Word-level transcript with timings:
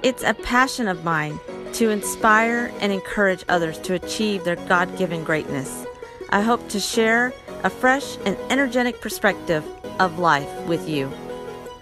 It's 0.00 0.22
a 0.22 0.32
passion 0.32 0.86
of 0.86 1.02
mine 1.02 1.40
to 1.72 1.90
inspire 1.90 2.72
and 2.80 2.92
encourage 2.92 3.44
others 3.48 3.78
to 3.80 3.94
achieve 3.94 4.44
their 4.44 4.54
God 4.54 4.96
given 4.96 5.24
greatness. 5.24 5.84
I 6.30 6.40
hope 6.40 6.68
to 6.68 6.78
share 6.78 7.32
a 7.64 7.70
fresh 7.70 8.16
and 8.24 8.36
energetic 8.48 9.00
perspective 9.00 9.64
of 9.98 10.20
life 10.20 10.48
with 10.66 10.88
you 10.88 11.10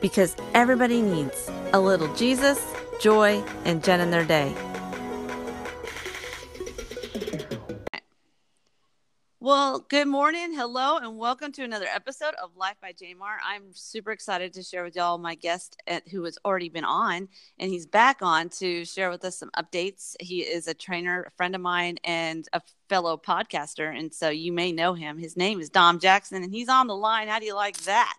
because 0.01 0.35
everybody 0.55 1.03
needs 1.03 1.51
a 1.75 1.81
little 1.81 2.13
Jesus, 2.15 2.65
joy, 3.01 3.45
and 3.67 3.85
Jen 3.85 4.01
in 4.01 4.11
their 4.11 4.25
day. 4.25 4.55
Well, 9.57 9.87
good 9.89 10.07
morning, 10.07 10.53
hello, 10.53 10.99
and 10.99 11.17
welcome 11.17 11.51
to 11.53 11.63
another 11.65 11.87
episode 11.87 12.35
of 12.43 12.55
Life 12.59 12.77
by 12.83 12.93
Jamar. 12.93 13.39
I'm 13.43 13.73
super 13.73 14.13
excited 14.13 14.53
to 14.53 14.63
share 14.63 14.85
with 14.85 14.97
y'all 14.97 15.17
my 15.17 15.35
guest 15.35 15.81
at, 15.87 16.07
who 16.09 16.25
has 16.25 16.37
already 16.45 16.69
been 16.69 16.85
on, 16.85 17.27
and 17.59 17.71
he's 17.71 17.87
back 17.87 18.19
on 18.21 18.51
to 18.51 18.85
share 18.85 19.09
with 19.09 19.25
us 19.25 19.39
some 19.39 19.51
updates. 19.57 20.15
He 20.21 20.41
is 20.41 20.69
a 20.69 20.75
trainer, 20.75 21.23
a 21.23 21.31
friend 21.39 21.55
of 21.55 21.63
mine, 21.63 21.97
and 22.05 22.47
a 22.53 22.61
fellow 22.91 23.17
podcaster, 23.17 23.99
and 23.99 24.13
so 24.13 24.29
you 24.29 24.53
may 24.53 24.73
know 24.73 24.93
him. 24.93 25.17
His 25.17 25.39
name 25.39 25.59
is 25.59 25.71
Dom 25.71 26.01
Jackson, 26.01 26.43
and 26.43 26.53
he's 26.53 26.69
on 26.69 26.87
the 26.87 26.95
line. 26.95 27.27
How 27.27 27.39
do 27.39 27.47
you 27.47 27.55
like 27.55 27.79
that? 27.85 28.19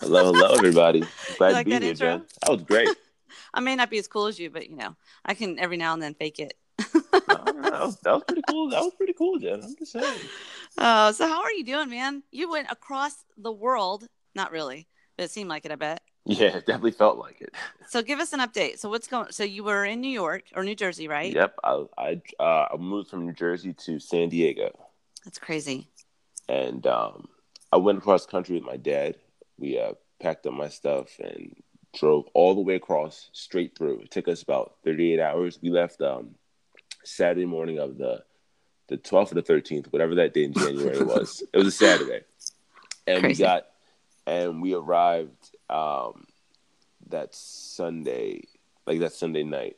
Hello, 0.00 0.32
hello, 0.32 0.54
everybody. 0.54 1.00
Glad 1.36 1.52
like 1.52 1.66
to 1.66 1.80
be 1.80 1.84
here, 1.84 1.90
intro? 1.90 2.18
Jen. 2.18 2.26
That 2.42 2.52
was 2.52 2.62
great. 2.62 2.88
I 3.52 3.58
may 3.58 3.74
not 3.74 3.90
be 3.90 3.98
as 3.98 4.06
cool 4.06 4.26
as 4.26 4.38
you, 4.38 4.50
but 4.50 4.70
you 4.70 4.76
know, 4.76 4.94
I 5.24 5.34
can 5.34 5.58
every 5.58 5.78
now 5.78 5.94
and 5.94 6.02
then 6.02 6.14
fake 6.14 6.38
it. 6.38 6.54
that, 6.78 7.80
was, 7.82 7.98
that 8.04 8.12
was 8.12 8.22
pretty 8.22 8.42
cool. 8.48 8.70
That 8.70 8.82
was 8.82 8.94
pretty 8.96 9.14
cool, 9.14 9.40
Jen. 9.40 9.64
I'm 9.64 9.74
just 9.76 9.90
saying. 9.90 10.20
Oh, 10.78 11.12
so 11.12 11.26
how 11.26 11.42
are 11.42 11.52
you 11.52 11.64
doing, 11.64 11.90
man? 11.90 12.22
You 12.30 12.50
went 12.50 12.70
across 12.70 13.24
the 13.36 13.52
world. 13.52 14.06
Not 14.34 14.52
really, 14.52 14.86
but 15.16 15.24
it 15.24 15.30
seemed 15.30 15.48
like 15.48 15.64
it. 15.64 15.72
I 15.72 15.76
bet. 15.76 16.02
Yeah, 16.26 16.56
it 16.56 16.66
definitely 16.66 16.90
felt 16.90 17.18
like 17.18 17.40
it. 17.40 17.54
So 17.88 18.02
give 18.02 18.18
us 18.18 18.32
an 18.32 18.40
update. 18.40 18.80
So 18.80 18.90
what's 18.90 19.06
going? 19.06 19.30
So 19.30 19.44
you 19.44 19.62
were 19.62 19.84
in 19.84 20.00
New 20.00 20.10
York 20.10 20.42
or 20.56 20.64
New 20.64 20.74
Jersey, 20.74 21.06
right? 21.06 21.32
Yep. 21.32 21.54
I 21.62 21.84
I, 21.96 22.22
uh, 22.40 22.66
I 22.72 22.76
moved 22.76 23.10
from 23.10 23.26
New 23.26 23.32
Jersey 23.32 23.72
to 23.74 24.00
San 24.00 24.28
Diego. 24.28 24.76
That's 25.24 25.38
crazy. 25.38 25.88
And 26.48 26.84
um, 26.86 27.28
I 27.72 27.76
went 27.76 27.98
across 27.98 28.26
country 28.26 28.56
with 28.56 28.64
my 28.64 28.76
dad. 28.76 29.16
We 29.56 29.78
uh, 29.78 29.92
packed 30.20 30.46
up 30.46 30.52
my 30.52 30.68
stuff 30.68 31.18
and 31.20 31.54
drove 31.94 32.26
all 32.34 32.56
the 32.56 32.60
way 32.60 32.74
across, 32.74 33.30
straight 33.32 33.78
through. 33.78 34.00
It 34.00 34.10
took 34.10 34.26
us 34.26 34.42
about 34.42 34.74
38 34.84 35.20
hours. 35.20 35.58
We 35.62 35.70
left 35.70 36.00
um, 36.02 36.34
Saturday 37.04 37.46
morning 37.46 37.78
of 37.78 37.98
the 37.98 38.24
the 38.88 38.96
12th 38.96 39.32
or 39.32 39.34
the 39.36 39.42
13th, 39.42 39.86
whatever 39.92 40.14
that 40.16 40.34
day 40.34 40.44
in 40.44 40.52
January 40.52 41.02
was. 41.02 41.42
It 41.52 41.56
was 41.56 41.66
a 41.68 41.70
Saturday. 41.72 42.20
And 43.06 43.20
Crazy. 43.20 43.42
we 43.42 43.46
got 43.46 43.66
and 44.26 44.60
we 44.60 44.74
arrived 44.74 45.56
um 45.70 46.26
that 47.08 47.34
Sunday, 47.34 48.42
like 48.86 48.98
that 49.00 49.12
Sunday 49.12 49.44
night. 49.44 49.76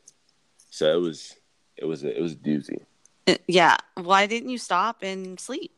So 0.71 0.91
it 0.91 1.01
was 1.01 1.37
it 1.77 1.85
was 1.85 2.05
a, 2.05 2.17
it 2.17 2.21
was 2.21 2.33
a 2.33 2.37
doozy. 2.37 2.81
Uh, 3.27 3.37
yeah. 3.47 3.77
Why 3.95 4.27
didn't 4.27 4.49
you 4.49 4.59
stop 4.59 5.03
and 5.03 5.39
sleep? 5.39 5.73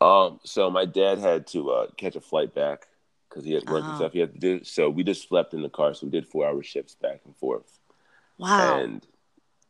Um 0.00 0.40
so 0.44 0.70
my 0.70 0.84
dad 0.84 1.18
had 1.18 1.46
to 1.48 1.70
uh, 1.70 1.86
catch 1.96 2.16
a 2.16 2.20
flight 2.20 2.54
back 2.54 2.86
cuz 3.30 3.44
he 3.44 3.52
had 3.52 3.68
work 3.68 3.84
oh. 3.84 3.88
and 3.88 3.96
stuff 3.96 4.12
he 4.12 4.20
had 4.20 4.34
to 4.34 4.38
do. 4.38 4.64
So 4.64 4.90
we 4.90 5.02
just 5.02 5.28
slept 5.28 5.54
in 5.54 5.62
the 5.62 5.70
car. 5.70 5.94
So 5.94 6.06
we 6.06 6.10
did 6.10 6.30
4-hour 6.30 6.62
shifts 6.62 6.94
back 6.94 7.20
and 7.24 7.36
forth. 7.36 7.78
Wow. 8.38 8.78
And 8.78 9.06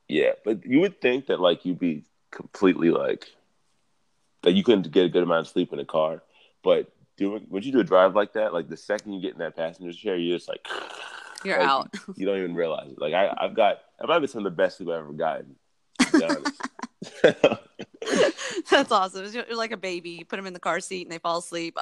yeah, 0.09 0.33
but 0.45 0.67
you 0.67 0.81
would 0.81 1.01
think 1.01 1.27
that 1.27 1.41
like 1.41 1.65
you'd 1.65 1.79
be 1.79 2.05
completely 2.33 2.91
like 2.91 3.27
that 4.43 4.53
you 4.53 4.65
couldn't 4.65 4.91
get 4.91 5.07
a 5.07 5.09
good 5.09 5.23
amount 5.23 5.47
of 5.47 5.49
sleep 5.49 5.73
in 5.73 5.79
a 5.79 5.85
car. 5.85 6.23
But 6.65 6.93
doing 7.17 7.47
when 7.49 7.63
you 7.63 7.71
do 7.73 7.81
a 7.81 7.85
drive 7.85 8.17
like 8.17 8.33
that, 8.33 8.53
like 8.53 8.69
the 8.69 8.77
second 8.77 9.13
you 9.13 9.21
get 9.21 9.33
in 9.33 9.39
that 9.39 9.57
passenger 9.57 9.93
chair, 9.93 10.17
you're 10.17 10.37
just 10.37 10.49
like 10.49 10.67
you're 11.45 11.59
like, 11.59 11.69
out. 11.69 11.95
You 12.17 12.27
don't 12.27 12.39
even 12.39 12.55
realize 12.55 12.91
it. 12.91 13.01
Like 13.01 13.15
I, 13.15 13.33
I've 13.39 13.55
got 13.55 13.79
I've 14.01 14.07
probably 14.07 14.29
some 14.29 14.45
of 14.45 14.53
the 14.53 14.57
best 14.57 14.79
sleep 14.79 14.89
I've 14.89 14.97
ever 14.97 15.13
gotten. 15.13 15.57
That's 18.71 18.93
awesome. 18.93 19.27
You're 19.33 19.57
like 19.57 19.73
a 19.73 19.77
baby. 19.77 20.11
You 20.11 20.25
put 20.25 20.37
them 20.37 20.47
in 20.47 20.53
the 20.53 20.61
car 20.61 20.81
seat 20.81 21.03
and 21.03 21.13
they 21.13 21.19
fall 21.19 21.39
asleep. 21.39 21.77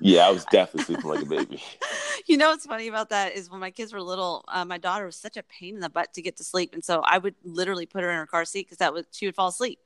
yeah, 0.00 0.26
I 0.26 0.30
was 0.30 0.44
definitely 0.46 0.84
sleeping 0.84 1.10
like 1.10 1.22
a 1.22 1.26
baby. 1.26 1.62
You 2.28 2.36
know 2.36 2.50
what's 2.50 2.66
funny 2.66 2.88
about 2.88 3.08
that 3.08 3.34
is 3.34 3.50
when 3.50 3.58
my 3.58 3.70
kids 3.70 3.94
were 3.94 4.02
little, 4.02 4.44
uh, 4.48 4.62
my 4.62 4.76
daughter 4.76 5.06
was 5.06 5.16
such 5.16 5.38
a 5.38 5.42
pain 5.44 5.74
in 5.74 5.80
the 5.80 5.88
butt 5.88 6.12
to 6.12 6.20
get 6.20 6.36
to 6.36 6.44
sleep, 6.44 6.74
and 6.74 6.84
so 6.84 7.00
I 7.02 7.16
would 7.16 7.34
literally 7.42 7.86
put 7.86 8.02
her 8.02 8.10
in 8.10 8.16
her 8.16 8.26
car 8.26 8.44
seat 8.44 8.66
because 8.66 8.76
that 8.78 8.92
was 8.92 9.06
she 9.12 9.24
would 9.24 9.34
fall 9.34 9.48
asleep, 9.48 9.78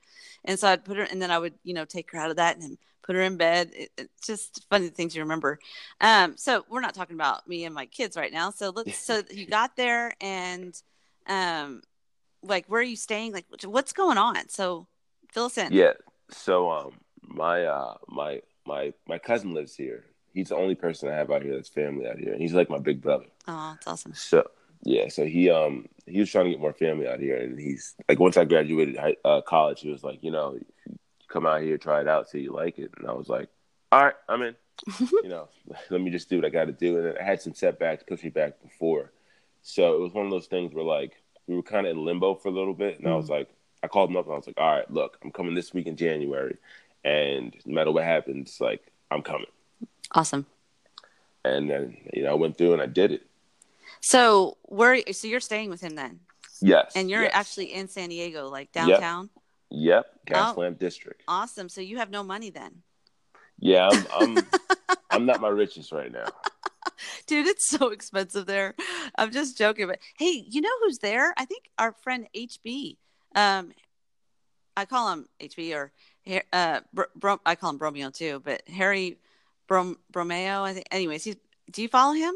and 0.43 0.59
so 0.59 0.67
I'd 0.67 0.83
put 0.83 0.97
her, 0.97 1.03
and 1.03 1.21
then 1.21 1.31
I 1.31 1.39
would 1.39 1.53
you 1.63 1.73
know 1.73 1.85
take 1.85 2.11
her 2.11 2.19
out 2.19 2.29
of 2.29 2.35
that 2.35 2.57
and 2.57 2.77
put 3.01 3.15
her 3.15 3.21
in 3.21 3.37
bed. 3.37 3.71
It, 3.73 3.91
it's 3.97 4.27
just 4.27 4.65
funny 4.69 4.89
things 4.89 5.15
you 5.15 5.21
remember. 5.21 5.57
Um, 6.01 6.35
so 6.35 6.65
we're 6.69 6.81
not 6.81 6.93
talking 6.93 7.15
about 7.15 7.47
me 7.47 7.63
and 7.63 7.73
my 7.73 7.85
kids 7.85 8.17
right 8.17 8.31
now. 8.31 8.51
So 8.51 8.71
let's. 8.75 8.97
So 8.97 9.23
you 9.31 9.45
got 9.45 9.77
there 9.77 10.11
and, 10.19 10.75
um, 11.27 11.81
like 12.43 12.65
where 12.67 12.81
are 12.81 12.83
you 12.83 12.97
staying? 12.97 13.31
Like 13.31 13.45
what's 13.63 13.93
going 13.93 14.17
on? 14.17 14.49
So 14.49 14.87
fill 15.31 15.45
us 15.45 15.57
in. 15.57 15.71
Yeah. 15.71 15.93
So 16.29 16.69
um, 16.69 16.91
my 17.21 17.63
uh, 17.63 17.95
my 18.09 18.41
my 18.65 18.93
my 19.07 19.17
cousin 19.17 19.53
lives 19.53 19.75
here. 19.75 20.03
He's 20.33 20.49
the 20.49 20.55
only 20.55 20.75
person 20.75 21.09
I 21.09 21.15
have 21.15 21.31
out 21.31 21.43
here 21.43 21.55
that's 21.55 21.69
family 21.69 22.07
out 22.07 22.17
here, 22.17 22.33
and 22.33 22.41
he's 22.41 22.53
like 22.53 22.69
my 22.69 22.79
big 22.79 23.01
brother. 23.01 23.25
Oh, 23.47 23.73
that's 23.73 23.87
awesome. 23.87 24.13
So 24.13 24.49
yeah, 24.83 25.09
so 25.09 25.25
he 25.25 25.49
um 25.49 25.87
he 26.05 26.19
was 26.19 26.31
trying 26.31 26.45
to 26.45 26.51
get 26.51 26.59
more 26.59 26.73
family 26.73 27.07
out 27.07 27.19
here, 27.19 27.37
and 27.37 27.59
he's 27.59 27.95
like 28.09 28.19
once 28.19 28.37
I 28.37 28.45
graduated 28.45 28.97
high, 28.97 29.15
uh, 29.23 29.41
college, 29.41 29.81
he 29.81 29.89
was 29.89 30.03
like, 30.03 30.23
you 30.23 30.31
know, 30.31 30.57
come 31.29 31.45
out 31.45 31.61
here, 31.61 31.77
try 31.77 32.01
it 32.01 32.07
out, 32.07 32.29
see 32.29 32.39
you 32.39 32.53
like 32.53 32.79
it, 32.79 32.91
and 32.97 33.07
I 33.07 33.13
was 33.13 33.29
like, 33.29 33.49
all 33.91 34.05
right, 34.05 34.15
I'm 34.27 34.41
in. 34.41 34.55
you 34.99 35.29
know, 35.29 35.49
let 35.89 36.01
me 36.01 36.09
just 36.09 36.29
do 36.29 36.37
what 36.37 36.45
I 36.45 36.49
got 36.49 36.65
to 36.65 36.71
do, 36.71 36.97
and 36.97 37.05
then 37.05 37.15
I 37.19 37.23
had 37.23 37.41
some 37.41 37.53
setbacks, 37.53 38.03
push 38.03 38.23
me 38.23 38.29
back 38.29 38.61
before, 38.61 39.11
so 39.61 39.95
it 39.95 39.99
was 39.99 40.13
one 40.13 40.25
of 40.25 40.31
those 40.31 40.47
things 40.47 40.73
where 40.73 40.83
like 40.83 41.13
we 41.47 41.55
were 41.55 41.63
kind 41.63 41.85
of 41.85 41.91
in 41.91 42.03
limbo 42.03 42.35
for 42.35 42.49
a 42.49 42.51
little 42.51 42.73
bit, 42.73 42.97
and 42.97 43.07
mm. 43.07 43.11
I 43.11 43.15
was 43.15 43.27
mm. 43.27 43.37
like, 43.37 43.49
I 43.83 43.87
called 43.87 44.09
him 44.09 44.17
up 44.17 44.25
and 44.25 44.33
I 44.33 44.37
was 44.37 44.47
like, 44.47 44.59
all 44.59 44.75
right, 44.75 44.89
look, 44.89 45.17
I'm 45.23 45.31
coming 45.31 45.55
this 45.55 45.73
week 45.73 45.87
in 45.87 45.97
January. 45.97 46.57
And 47.03 47.53
no 47.65 47.75
matter 47.75 47.91
what 47.91 48.05
happens, 48.05 48.61
like, 48.61 48.81
I'm 49.11 49.21
coming. 49.21 49.47
Awesome. 50.13 50.45
And 51.45 51.69
then, 51.69 51.97
you 52.13 52.23
know, 52.23 52.31
I 52.31 52.33
went 52.35 52.57
through 52.57 52.73
and 52.73 52.81
I 52.81 52.85
did 52.85 53.11
it. 53.11 53.23
So 54.01 54.57
where, 54.63 55.01
so 55.11 55.27
you're 55.27 55.39
staying 55.39 55.69
with 55.69 55.81
him 55.81 55.95
then? 55.95 56.21
Yes. 56.61 56.93
And 56.95 57.09
you're 57.09 57.23
yes. 57.23 57.31
actually 57.33 57.73
in 57.73 57.87
San 57.87 58.09
Diego, 58.09 58.47
like 58.49 58.71
downtown? 58.71 59.29
Yep. 59.69 60.05
yep. 60.29 60.35
Gaslamp 60.37 60.57
oh, 60.57 60.69
District. 60.71 61.23
Awesome. 61.27 61.67
So 61.67 61.81
you 61.81 61.97
have 61.97 62.09
no 62.09 62.23
money 62.23 62.49
then? 62.49 62.83
Yeah, 63.59 63.89
I'm, 63.89 64.05
I'm, 64.37 64.45
I'm 65.09 65.25
not 65.25 65.41
my 65.41 65.49
richest 65.49 65.91
right 65.91 66.11
now. 66.11 66.25
Dude, 67.27 67.47
it's 67.47 67.67
so 67.67 67.89
expensive 67.89 68.45
there. 68.45 68.75
I'm 69.17 69.31
just 69.31 69.57
joking, 69.57 69.87
but 69.87 69.99
hey, 70.17 70.45
you 70.49 70.61
know 70.61 70.69
who's 70.81 70.99
there? 70.99 71.33
I 71.37 71.45
think 71.45 71.69
our 71.77 71.93
friend 71.93 72.27
HB 72.35 72.97
um, 73.35 73.71
I 74.75 74.85
call 74.85 75.11
him 75.11 75.27
HB 75.39 75.75
or 75.75 75.91
uh, 76.51 76.79
I 77.45 77.55
call 77.55 77.69
him 77.71 77.79
Bromeo 77.79 78.13
too, 78.13 78.41
but 78.43 78.67
Harry 78.67 79.17
Brom, 79.73 79.97
Bromeo. 80.11 80.61
I 80.61 80.73
think. 80.73 80.85
Anyways, 80.91 81.23
he's. 81.23 81.35
Do 81.71 81.81
you 81.81 81.87
follow 81.87 82.13
him? 82.13 82.35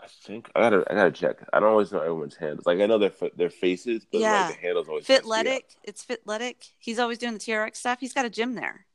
I 0.00 0.06
think 0.06 0.48
I 0.54 0.60
gotta 0.60 0.84
I 0.88 0.94
gotta 0.94 1.10
check. 1.10 1.38
I 1.52 1.58
don't 1.58 1.70
always 1.70 1.90
know 1.90 1.98
everyone's 1.98 2.36
handles. 2.36 2.64
Like 2.64 2.78
I 2.78 2.86
know 2.86 2.98
their 2.98 3.10
their 3.34 3.50
faces, 3.50 4.06
but 4.10 4.20
yeah. 4.20 4.46
like 4.46 4.54
the 4.54 4.66
handles 4.66 4.88
always. 4.88 5.04
Fitletic. 5.04 5.64
It's 5.82 6.04
Fitletic. 6.04 6.64
He's 6.78 7.00
always 7.00 7.18
doing 7.18 7.32
the 7.32 7.40
TRX 7.40 7.74
stuff. 7.74 7.98
He's 7.98 8.12
got 8.12 8.24
a 8.24 8.30
gym 8.30 8.54
there. 8.54 8.86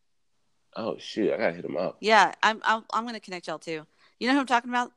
Oh 0.77 0.95
shoot! 0.97 1.33
I 1.33 1.37
gotta 1.37 1.51
hit 1.51 1.65
him 1.65 1.75
up. 1.75 1.97
Yeah, 1.99 2.33
I'm. 2.41 2.61
I'm, 2.63 2.85
I'm 2.93 3.05
gonna 3.05 3.19
connect 3.19 3.47
y'all 3.47 3.59
too. 3.59 3.85
You 4.21 4.27
know 4.29 4.35
who 4.35 4.39
I'm 4.39 4.45
talking 4.45 4.69
about? 4.69 4.93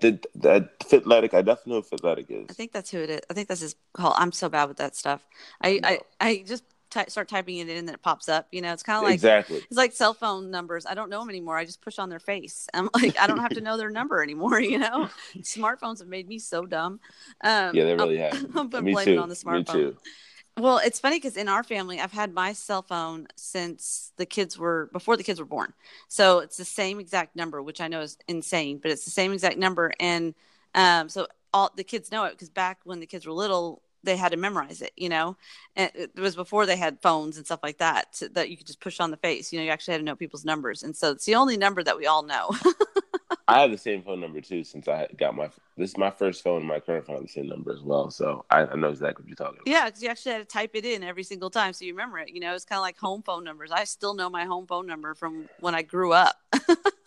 The 0.00 0.18
that 0.34 0.82
Fitletic, 0.82 1.34
I 1.34 1.42
definitely 1.42 1.74
know 1.74 1.80
who 1.82 1.96
Fitletic 1.96 2.26
is. 2.30 2.46
I 2.50 2.52
think 2.52 2.72
that's 2.72 2.90
who 2.90 2.98
it 2.98 3.10
is. 3.10 3.20
I 3.30 3.34
think 3.34 3.46
that's 3.46 3.60
his 3.60 3.76
call. 3.94 4.14
I'm 4.16 4.32
so 4.32 4.48
bad 4.48 4.66
with 4.66 4.78
that 4.78 4.96
stuff. 4.96 5.24
I 5.60 5.78
no. 5.78 5.88
I, 5.88 5.98
I 6.20 6.44
just 6.44 6.64
start 7.08 7.28
typing 7.28 7.58
it 7.58 7.68
in 7.68 7.76
and 7.76 7.88
then 7.88 7.94
it 7.94 8.02
pops 8.02 8.28
up. 8.28 8.48
You 8.50 8.62
know, 8.62 8.72
it's 8.72 8.82
kind 8.82 8.98
of 8.98 9.04
like 9.04 9.14
exactly. 9.14 9.58
It's 9.58 9.76
like 9.76 9.92
cell 9.92 10.14
phone 10.14 10.50
numbers. 10.50 10.86
I 10.86 10.94
don't 10.94 11.10
know 11.10 11.20
them 11.20 11.28
anymore. 11.28 11.56
I 11.56 11.64
just 11.64 11.80
push 11.80 11.98
on 11.98 12.08
their 12.08 12.18
face. 12.18 12.68
I'm 12.74 12.88
like, 12.94 13.18
I 13.18 13.26
don't 13.26 13.38
have 13.38 13.54
to 13.54 13.60
know 13.60 13.76
their 13.76 13.90
number 13.90 14.22
anymore. 14.22 14.60
You 14.60 14.78
know, 14.78 15.08
smartphones 15.38 15.98
have 15.98 16.08
made 16.08 16.28
me 16.28 16.38
so 16.38 16.66
dumb. 16.66 17.00
Um, 17.42 17.74
yeah, 17.74 17.84
they 17.84 17.94
really 17.94 18.18
have. 18.18 18.56
I'm, 18.56 18.68
blaming 18.68 19.18
on 19.18 19.28
the 19.28 19.34
smartphone. 19.34 19.74
Me 19.74 19.82
too. 19.82 19.96
Well, 20.58 20.78
it's 20.78 21.00
funny 21.00 21.16
because 21.16 21.36
in 21.36 21.48
our 21.48 21.62
family, 21.62 22.00
I've 22.00 22.12
had 22.12 22.34
my 22.34 22.52
cell 22.52 22.82
phone 22.82 23.28
since 23.36 24.12
the 24.16 24.26
kids 24.26 24.58
were 24.58 24.90
before 24.92 25.16
the 25.16 25.22
kids 25.22 25.40
were 25.40 25.46
born. 25.46 25.72
So 26.08 26.40
it's 26.40 26.56
the 26.56 26.64
same 26.64 27.00
exact 27.00 27.34
number, 27.34 27.62
which 27.62 27.80
I 27.80 27.88
know 27.88 28.00
is 28.00 28.18
insane, 28.28 28.78
but 28.78 28.90
it's 28.90 29.04
the 29.04 29.10
same 29.10 29.32
exact 29.32 29.56
number. 29.56 29.92
And 29.98 30.34
um, 30.74 31.08
so 31.08 31.28
all 31.52 31.72
the 31.74 31.84
kids 31.84 32.12
know 32.12 32.24
it 32.24 32.32
because 32.32 32.50
back 32.50 32.80
when 32.84 33.00
the 33.00 33.06
kids 33.06 33.26
were 33.26 33.32
little, 33.32 33.82
they 34.02 34.16
had 34.16 34.32
to 34.32 34.38
memorize 34.38 34.82
it, 34.82 34.92
you 34.96 35.08
know, 35.08 35.36
and 35.76 35.90
it 35.94 36.18
was 36.18 36.34
before 36.34 36.66
they 36.66 36.76
had 36.76 37.00
phones 37.00 37.36
and 37.36 37.46
stuff 37.46 37.60
like 37.62 37.78
that 37.78 38.12
to, 38.14 38.28
that 38.30 38.50
you 38.50 38.56
could 38.56 38.66
just 38.66 38.80
push 38.80 39.00
on 39.00 39.10
the 39.10 39.16
face. 39.16 39.52
You 39.52 39.58
know, 39.58 39.64
you 39.64 39.70
actually 39.70 39.92
had 39.92 39.98
to 39.98 40.04
know 40.04 40.16
people's 40.16 40.44
numbers, 40.44 40.82
and 40.82 40.96
so 40.96 41.10
it's 41.10 41.26
the 41.26 41.34
only 41.34 41.56
number 41.56 41.82
that 41.82 41.96
we 41.96 42.06
all 42.06 42.22
know. 42.22 42.50
I 43.48 43.62
have 43.62 43.72
the 43.72 43.78
same 43.78 44.02
phone 44.02 44.20
number 44.20 44.40
too 44.40 44.62
since 44.62 44.86
I 44.86 45.08
got 45.18 45.34
my 45.34 45.50
this 45.76 45.90
is 45.90 45.96
my 45.96 46.10
first 46.10 46.42
phone. 46.42 46.64
My 46.64 46.78
current 46.78 47.06
phone 47.06 47.22
the 47.22 47.28
same 47.28 47.48
number 47.48 47.72
as 47.72 47.82
well, 47.82 48.10
so 48.10 48.44
I, 48.48 48.60
I 48.60 48.76
know 48.76 48.90
exactly 48.90 49.24
what 49.24 49.28
you're 49.28 49.36
talking 49.36 49.58
about. 49.60 49.66
Yeah, 49.66 49.86
because 49.86 50.02
you 50.02 50.08
actually 50.08 50.32
had 50.32 50.38
to 50.38 50.44
type 50.44 50.70
it 50.74 50.84
in 50.84 51.02
every 51.02 51.24
single 51.24 51.50
time, 51.50 51.72
so 51.72 51.84
you 51.84 51.92
remember 51.92 52.18
it. 52.18 52.30
You 52.30 52.40
know, 52.40 52.54
it's 52.54 52.64
kind 52.64 52.78
of 52.78 52.82
like 52.82 52.96
home 52.96 53.22
phone 53.22 53.42
numbers. 53.42 53.70
I 53.72 53.84
still 53.84 54.14
know 54.14 54.30
my 54.30 54.44
home 54.44 54.66
phone 54.66 54.86
number 54.86 55.14
from 55.14 55.48
when 55.58 55.74
I 55.74 55.82
grew 55.82 56.12
up. 56.12 56.36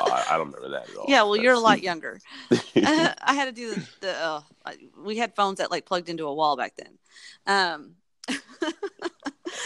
Oh, 0.00 0.10
I, 0.10 0.34
I 0.34 0.38
don't 0.38 0.46
remember 0.52 0.70
that 0.70 0.90
at 0.90 0.96
all. 0.96 1.06
Yeah, 1.08 1.22
well, 1.22 1.36
you're 1.36 1.54
a 1.54 1.58
lot 1.58 1.82
younger. 1.90 2.20
I 2.76 3.34
had 3.34 3.46
to 3.46 3.52
do 3.52 3.70
the, 3.74 3.86
the 4.00 4.16
uh, 4.16 4.40
we 5.02 5.16
had 5.16 5.34
phones 5.36 5.58
that 5.58 5.70
like 5.70 5.84
plugged 5.86 6.08
into 6.08 6.26
a 6.26 6.34
wall 6.34 6.56
back 6.56 6.74
then. 6.76 6.98
Um, 7.46 7.94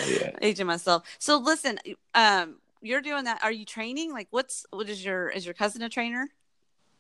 yeah. 0.07 0.31
aging 0.43 0.67
myself. 0.67 1.05
So 1.19 1.39
listen, 1.39 1.79
um, 2.15 2.57
you're 2.83 3.01
doing 3.01 3.25
that. 3.25 3.43
Are 3.43 3.53
you 3.53 3.65
training? 3.65 4.13
Like, 4.13 4.29
what's 4.31 4.67
what 4.71 4.89
is 4.89 5.05
your 5.05 5.29
is 5.29 5.45
your 5.45 5.55
cousin 5.55 5.83
a 5.83 5.89
trainer? 5.89 6.29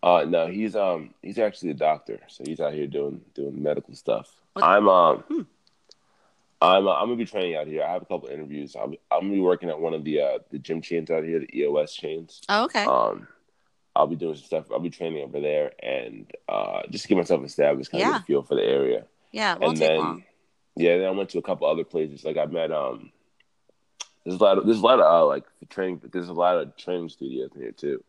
Uh, 0.03 0.25
no, 0.29 0.47
he's 0.47 0.77
um 0.77 1.15
he's 1.23 1.39
actually 1.39 1.71
a 1.71 1.75
doctor, 1.75 2.21
so 2.29 2.45
he's 2.47 2.61
out 2.61 2.75
here 2.75 2.87
doing 2.87 3.21
doing 3.35 3.63
medical 3.63 3.95
stuff. 3.95 4.31
What- 4.53 4.65
I'm 4.65 4.89
um 4.89 5.25
Hmm. 5.29 5.41
I'm 6.65 6.87
uh, 6.87 6.93
I'm 6.93 7.07
gonna 7.07 7.17
be 7.17 7.25
training 7.25 7.57
out 7.57 7.67
here. 7.67 7.83
I 7.83 7.93
have 7.93 8.03
a 8.03 8.07
couple 8.07 8.29
interviews. 8.29 8.75
I'm 8.77 8.95
I'm 9.11 9.21
gonna 9.23 9.33
be 9.35 9.41
working 9.41 9.69
at 9.69 9.79
one 9.79 9.95
of 9.95 10.05
the 10.05 10.21
uh 10.21 10.39
the 10.51 10.59
gym 10.59 10.81
chains 10.83 11.11
out 11.11 11.25
here, 11.25 11.41
the 11.41 11.59
EOS 11.59 11.95
chains. 11.95 12.41
Oh, 12.49 12.65
okay. 12.65 12.85
Um, 12.85 13.27
I'll 13.97 14.07
be 14.07 14.17
doing 14.17 14.35
some 14.35 14.45
stuff. 14.45 14.67
I'll 14.73 14.81
be 14.81 14.91
training 14.91 15.23
over 15.23 15.41
there 15.41 15.73
and 15.83 16.31
uh 16.49 16.83
just 16.91 17.05
to 17.05 17.09
get 17.09 17.17
myself 17.19 17.45
established, 17.45 17.91
kind 17.91 18.03
of 18.05 18.13
get 18.13 18.21
a 18.23 18.25
feel 18.25 18.43
for 18.43 18.55
the 18.57 18.65
area. 18.65 19.05
yeah, 19.33 19.57
and 19.61 19.77
then 19.77 19.99
long. 19.99 20.25
yeah, 20.77 20.99
then 20.99 21.07
I 21.07 21.11
went 21.11 21.31
to 21.31 21.39
a 21.39 21.43
couple 21.43 21.67
other 21.69 21.85
places. 21.85 22.25
Like 22.25 22.37
I 22.37 22.47
met 22.47 22.73
um 22.73 23.11
there's 24.25 24.41
a 24.41 24.43
lot 24.43 24.59
of 24.59 24.67
there's 24.67 24.81
a 24.81 24.85
lot 24.85 25.01
of 25.01 25.07
uh, 25.07 25.27
like 25.27 25.45
training 25.69 26.01
there's 26.13 26.29
a 26.29 26.33
lot 26.33 26.57
of 26.57 26.77
training 26.77 27.09
studios 27.09 27.51
in 27.55 27.61
here 27.63 27.73
too. 27.73 28.03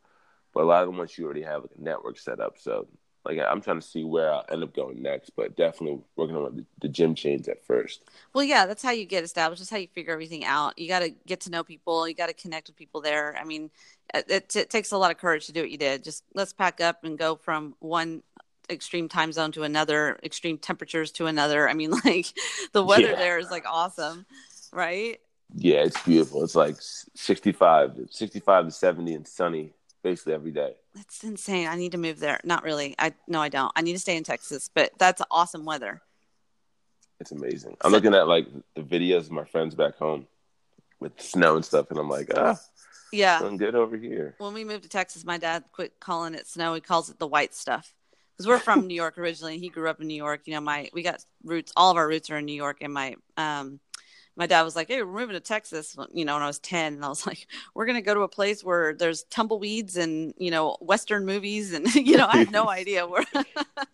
But 0.53 0.63
a 0.63 0.65
lot 0.65 0.83
of 0.83 0.87
them 0.89 0.97
once 0.97 1.17
you 1.17 1.25
already 1.25 1.43
have 1.43 1.63
like 1.63 1.71
a 1.77 1.81
network 1.81 2.17
set 2.17 2.39
up. 2.39 2.57
So 2.57 2.87
like 3.25 3.39
I'm 3.39 3.61
trying 3.61 3.79
to 3.79 3.85
see 3.85 4.03
where 4.03 4.31
I'll 4.31 4.45
end 4.51 4.63
up 4.63 4.75
going 4.75 5.01
next, 5.01 5.31
but 5.35 5.57
definitely 5.57 5.99
working 6.15 6.35
on 6.35 6.55
the, 6.55 6.65
the 6.81 6.87
gym 6.87 7.15
chains 7.15 7.47
at 7.47 7.65
first. 7.65 8.03
Well, 8.33 8.43
yeah, 8.43 8.65
that's 8.65 8.83
how 8.83 8.91
you 8.91 9.05
get 9.05 9.23
established. 9.23 9.61
That's 9.61 9.69
how 9.69 9.77
you 9.77 9.87
figure 9.87 10.13
everything 10.13 10.45
out. 10.45 10.77
You 10.77 10.87
got 10.87 10.99
to 10.99 11.09
get 11.25 11.41
to 11.41 11.49
know 11.49 11.63
people. 11.63 12.07
You 12.07 12.13
got 12.13 12.27
to 12.27 12.33
connect 12.33 12.67
with 12.67 12.75
people 12.75 13.01
there. 13.01 13.35
I 13.39 13.43
mean, 13.43 13.71
it, 14.13 14.55
it, 14.55 14.69
takes 14.69 14.91
a 14.91 14.97
lot 14.97 15.11
of 15.11 15.17
courage 15.17 15.47
to 15.47 15.51
do 15.51 15.61
what 15.61 15.71
you 15.71 15.77
did. 15.77 16.03
Just 16.03 16.23
let's 16.35 16.53
pack 16.53 16.81
up 16.81 17.03
and 17.03 17.17
go 17.17 17.35
from 17.35 17.75
one 17.79 18.21
extreme 18.69 19.09
time 19.09 19.31
zone 19.31 19.51
to 19.53 19.63
another, 19.63 20.19
extreme 20.23 20.57
temperatures 20.57 21.11
to 21.13 21.25
another. 21.25 21.67
I 21.67 21.73
mean, 21.73 21.91
like 22.05 22.27
the 22.73 22.83
weather 22.83 23.11
Yeah. 23.11 23.15
there 23.15 23.39
is 23.39 23.49
like 23.49 23.65
awesome, 23.67 24.25
right? 24.71 25.19
Yeah, 25.55 25.83
it's 25.83 26.01
beautiful. 26.03 26.43
It's 26.43 26.55
like 26.55 26.75
65, 26.79 28.07
65 28.09 28.65
to 28.65 28.71
70 28.71 29.13
and 29.13 29.27
sunny 29.27 29.73
basically 30.03 30.33
every 30.33 30.51
day. 30.51 30.75
That's 30.95 31.23
insane. 31.25 31.67
I 31.67 31.75
need 31.75 31.91
to 31.91 31.97
move 31.97 32.19
there. 32.19 32.39
Not 32.45 32.63
really. 32.63 32.95
I 32.97 33.13
no, 33.27 33.41
I 33.41 33.49
don't. 33.49 33.71
I 33.75 33.81
need 33.81 33.93
to 33.93 33.99
stay 33.99 34.15
in 34.15 34.23
Texas, 34.23 34.69
but 34.73 34.91
that's 34.97 35.21
awesome 35.29 35.65
weather. 35.65 36.01
It's 37.19 37.31
amazing. 37.31 37.75
I'm 37.81 37.91
So- 37.91 37.97
looking 37.97 38.13
at 38.13 38.27
like 38.27 38.47
the 38.75 38.81
videos 38.81 39.21
of 39.25 39.31
my 39.31 39.43
friends 39.45 39.75
back 39.75 39.97
home 39.97 40.27
with 40.99 41.19
snow 41.21 41.55
and 41.55 41.65
stuff, 41.65 41.89
and 41.91 41.99
I'm 41.99 42.09
like, 42.09 42.29
ah, 42.35 42.57
Yeah. 43.11 43.39
I'm 43.43 43.57
good 43.57 43.75
over 43.75 43.97
here. 43.97 44.35
when 44.37 44.53
we 44.53 44.63
moved 44.63 44.83
to 44.83 44.89
Texas, 44.89 45.25
my 45.25 45.37
dad 45.37 45.65
quit 45.73 45.99
calling 45.99 46.33
it 46.33 46.47
snow. 46.47 46.73
He 46.73 46.81
calls 46.81 47.09
it 47.09 47.19
the 47.19 47.27
white 47.27 47.53
stuff 47.53 47.93
because 48.31 48.47
we're 48.47 48.59
from 48.59 48.87
New 48.87 48.95
York 48.95 49.17
originally. 49.17 49.53
And 49.55 49.61
he 49.63 49.69
grew 49.69 49.89
up 49.89 49.99
in 50.01 50.07
New 50.07 50.15
York. 50.15 50.41
You 50.45 50.53
know, 50.53 50.61
my 50.61 50.89
we 50.93 51.01
got 51.03 51.23
roots. 51.43 51.73
All 51.75 51.91
of 51.91 51.97
our 51.97 52.07
roots 52.07 52.29
are 52.29 52.37
in 52.37 52.45
New 52.45 52.53
York. 52.55 52.77
And 52.81 52.93
my 52.93 53.15
um, 53.37 53.79
my 54.35 54.47
dad 54.47 54.63
was 54.63 54.75
like, 54.75 54.87
"Hey, 54.87 55.01
we're 55.01 55.19
moving 55.19 55.33
to 55.35 55.39
Texas." 55.39 55.95
You 56.13 56.25
know, 56.25 56.33
when 56.33 56.43
I 56.43 56.47
was 56.47 56.59
ten, 56.59 56.93
and 56.95 57.05
I 57.05 57.09
was 57.09 57.25
like, 57.31 57.47
"We're 57.73 57.85
gonna 57.85 58.01
go 58.01 58.13
to 58.13 58.21
a 58.21 58.27
place 58.27 58.63
where 58.63 58.93
there's 58.93 59.23
tumbleweeds 59.23 59.97
and 59.97 60.33
you 60.37 60.51
know 60.51 60.77
Western 60.81 61.25
movies." 61.25 61.73
And 61.73 61.93
you 61.95 62.17
know, 62.17 62.27
I 62.29 62.37
had 62.37 62.51
no 62.51 62.69
idea 62.81 63.07
where. 63.07 63.23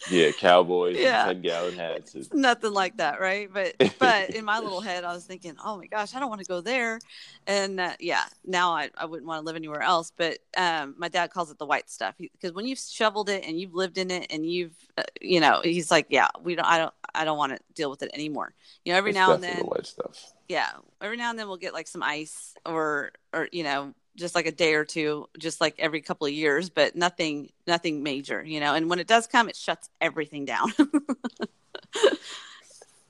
Yeah, 0.09 0.31
cowboys, 0.31 0.97
Yeah. 0.97 1.25
ten 1.25 1.41
gallon 1.41 1.75
hats. 1.75 2.15
It's- 2.15 2.29
nothing 2.33 2.73
like 2.73 2.97
that 2.97 3.19
right 3.19 3.49
but 3.53 3.75
but 3.99 4.29
in 4.31 4.43
my 4.45 4.59
little 4.59 4.81
head 4.81 5.03
i 5.03 5.13
was 5.13 5.25
thinking 5.25 5.55
oh 5.63 5.77
my 5.77 5.85
gosh 5.85 6.15
i 6.15 6.19
don't 6.19 6.29
want 6.29 6.39
to 6.41 6.47
go 6.47 6.59
there 6.61 6.99
and 7.47 7.79
uh, 7.79 7.91
yeah 7.99 8.23
now 8.45 8.71
I, 8.71 8.89
I 8.97 9.05
wouldn't 9.05 9.27
want 9.27 9.41
to 9.41 9.45
live 9.45 9.55
anywhere 9.55 9.81
else 9.81 10.11
but 10.15 10.39
um 10.57 10.95
my 10.97 11.07
dad 11.07 11.31
calls 11.31 11.51
it 11.51 11.57
the 11.57 11.65
white 11.65 11.89
stuff 11.89 12.15
because 12.17 12.53
when 12.53 12.65
you've 12.65 12.79
shoveled 12.79 13.29
it 13.29 13.43
and 13.45 13.59
you've 13.59 13.73
lived 13.75 13.97
in 13.97 14.09
it 14.11 14.27
and 14.29 14.45
you've 14.49 14.73
uh, 14.97 15.03
you 15.21 15.39
know 15.39 15.61
he's 15.63 15.91
like 15.91 16.07
yeah 16.09 16.27
we 16.41 16.55
don't 16.55 16.65
i 16.67 16.77
don't 16.77 16.93
i 17.13 17.25
don't 17.25 17.37
want 17.37 17.51
to 17.51 17.59
deal 17.75 17.89
with 17.89 18.01
it 18.01 18.11
anymore 18.13 18.53
you 18.85 18.91
know 18.91 18.97
every 18.97 19.11
it's 19.11 19.15
now 19.17 19.33
and 19.33 19.43
then 19.43 19.57
the 19.59 19.65
white 19.65 19.85
stuff. 19.85 20.30
Yeah 20.47 20.69
every 21.01 21.17
now 21.17 21.29
and 21.29 21.39
then 21.39 21.47
we'll 21.47 21.57
get 21.57 21.73
like 21.73 21.87
some 21.87 22.03
ice 22.03 22.53
or 22.65 23.11
or 23.33 23.47
you 23.51 23.63
know 23.63 23.93
just 24.17 24.35
like 24.35 24.45
a 24.45 24.51
day 24.51 24.73
or 24.73 24.83
two 24.83 25.27
just 25.39 25.61
like 25.61 25.75
every 25.79 26.01
couple 26.01 26.27
of 26.27 26.33
years 26.33 26.69
but 26.69 26.95
nothing 26.95 27.49
nothing 27.67 28.03
major 28.03 28.43
you 28.43 28.59
know 28.59 28.73
and 28.75 28.89
when 28.89 28.99
it 28.99 29.07
does 29.07 29.27
come 29.27 29.47
it 29.49 29.55
shuts 29.55 29.89
everything 30.01 30.45
down 30.45 30.71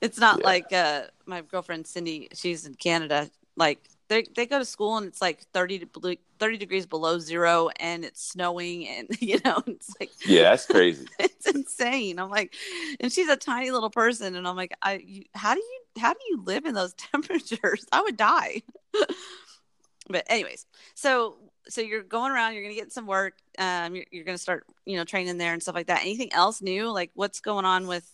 it's 0.00 0.18
not 0.18 0.40
Yeah. 0.40 0.46
like 0.46 0.72
uh 0.72 1.02
my 1.26 1.42
girlfriend 1.42 1.86
cindy 1.86 2.28
she's 2.34 2.66
in 2.66 2.74
canada 2.74 3.30
like 3.56 3.88
they, 4.08 4.24
they 4.36 4.44
go 4.44 4.58
to 4.58 4.64
school 4.64 4.98
and 4.98 5.06
it's 5.06 5.22
like 5.22 5.42
30 5.54 5.78
to 5.80 6.18
30 6.38 6.58
degrees 6.58 6.84
below 6.86 7.18
zero 7.18 7.70
and 7.76 8.04
it's 8.04 8.22
snowing 8.22 8.86
and 8.86 9.08
you 9.20 9.38
know 9.44 9.62
it's 9.66 9.94
like 9.98 10.10
Yeah, 10.26 10.42
that's 10.42 10.66
crazy. 10.66 11.06
insane. 11.56 12.18
I'm 12.18 12.30
like, 12.30 12.54
and 13.00 13.12
she's 13.12 13.28
a 13.28 13.36
tiny 13.36 13.70
little 13.70 13.90
person, 13.90 14.34
and 14.34 14.46
I'm 14.46 14.56
like, 14.56 14.74
I, 14.82 15.02
you, 15.04 15.24
how 15.34 15.54
do 15.54 15.60
you, 15.60 15.80
how 16.00 16.12
do 16.12 16.20
you 16.28 16.42
live 16.44 16.64
in 16.64 16.74
those 16.74 16.94
temperatures? 17.12 17.86
I 17.92 18.02
would 18.02 18.16
die. 18.16 18.62
but 20.08 20.24
anyways, 20.28 20.66
so 20.94 21.36
so 21.68 21.80
you're 21.80 22.02
going 22.02 22.32
around, 22.32 22.54
you're 22.54 22.62
gonna 22.62 22.74
get 22.74 22.92
some 22.92 23.06
work, 23.06 23.34
um, 23.58 23.94
you're, 23.94 24.06
you're 24.10 24.24
gonna 24.24 24.38
start, 24.38 24.66
you 24.84 24.96
know, 24.96 25.04
training 25.04 25.38
there 25.38 25.52
and 25.52 25.62
stuff 25.62 25.74
like 25.74 25.86
that. 25.86 26.02
Anything 26.02 26.32
else 26.32 26.60
new? 26.60 26.90
Like, 26.90 27.10
what's 27.14 27.40
going 27.40 27.64
on 27.64 27.86
with, 27.86 28.08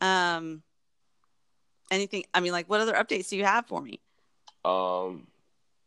um, 0.00 0.62
anything? 1.90 2.24
I 2.32 2.40
mean, 2.40 2.52
like, 2.52 2.68
what 2.68 2.80
other 2.80 2.94
updates 2.94 3.28
do 3.28 3.36
you 3.36 3.44
have 3.44 3.66
for 3.66 3.80
me? 3.80 4.00
Um, 4.64 5.26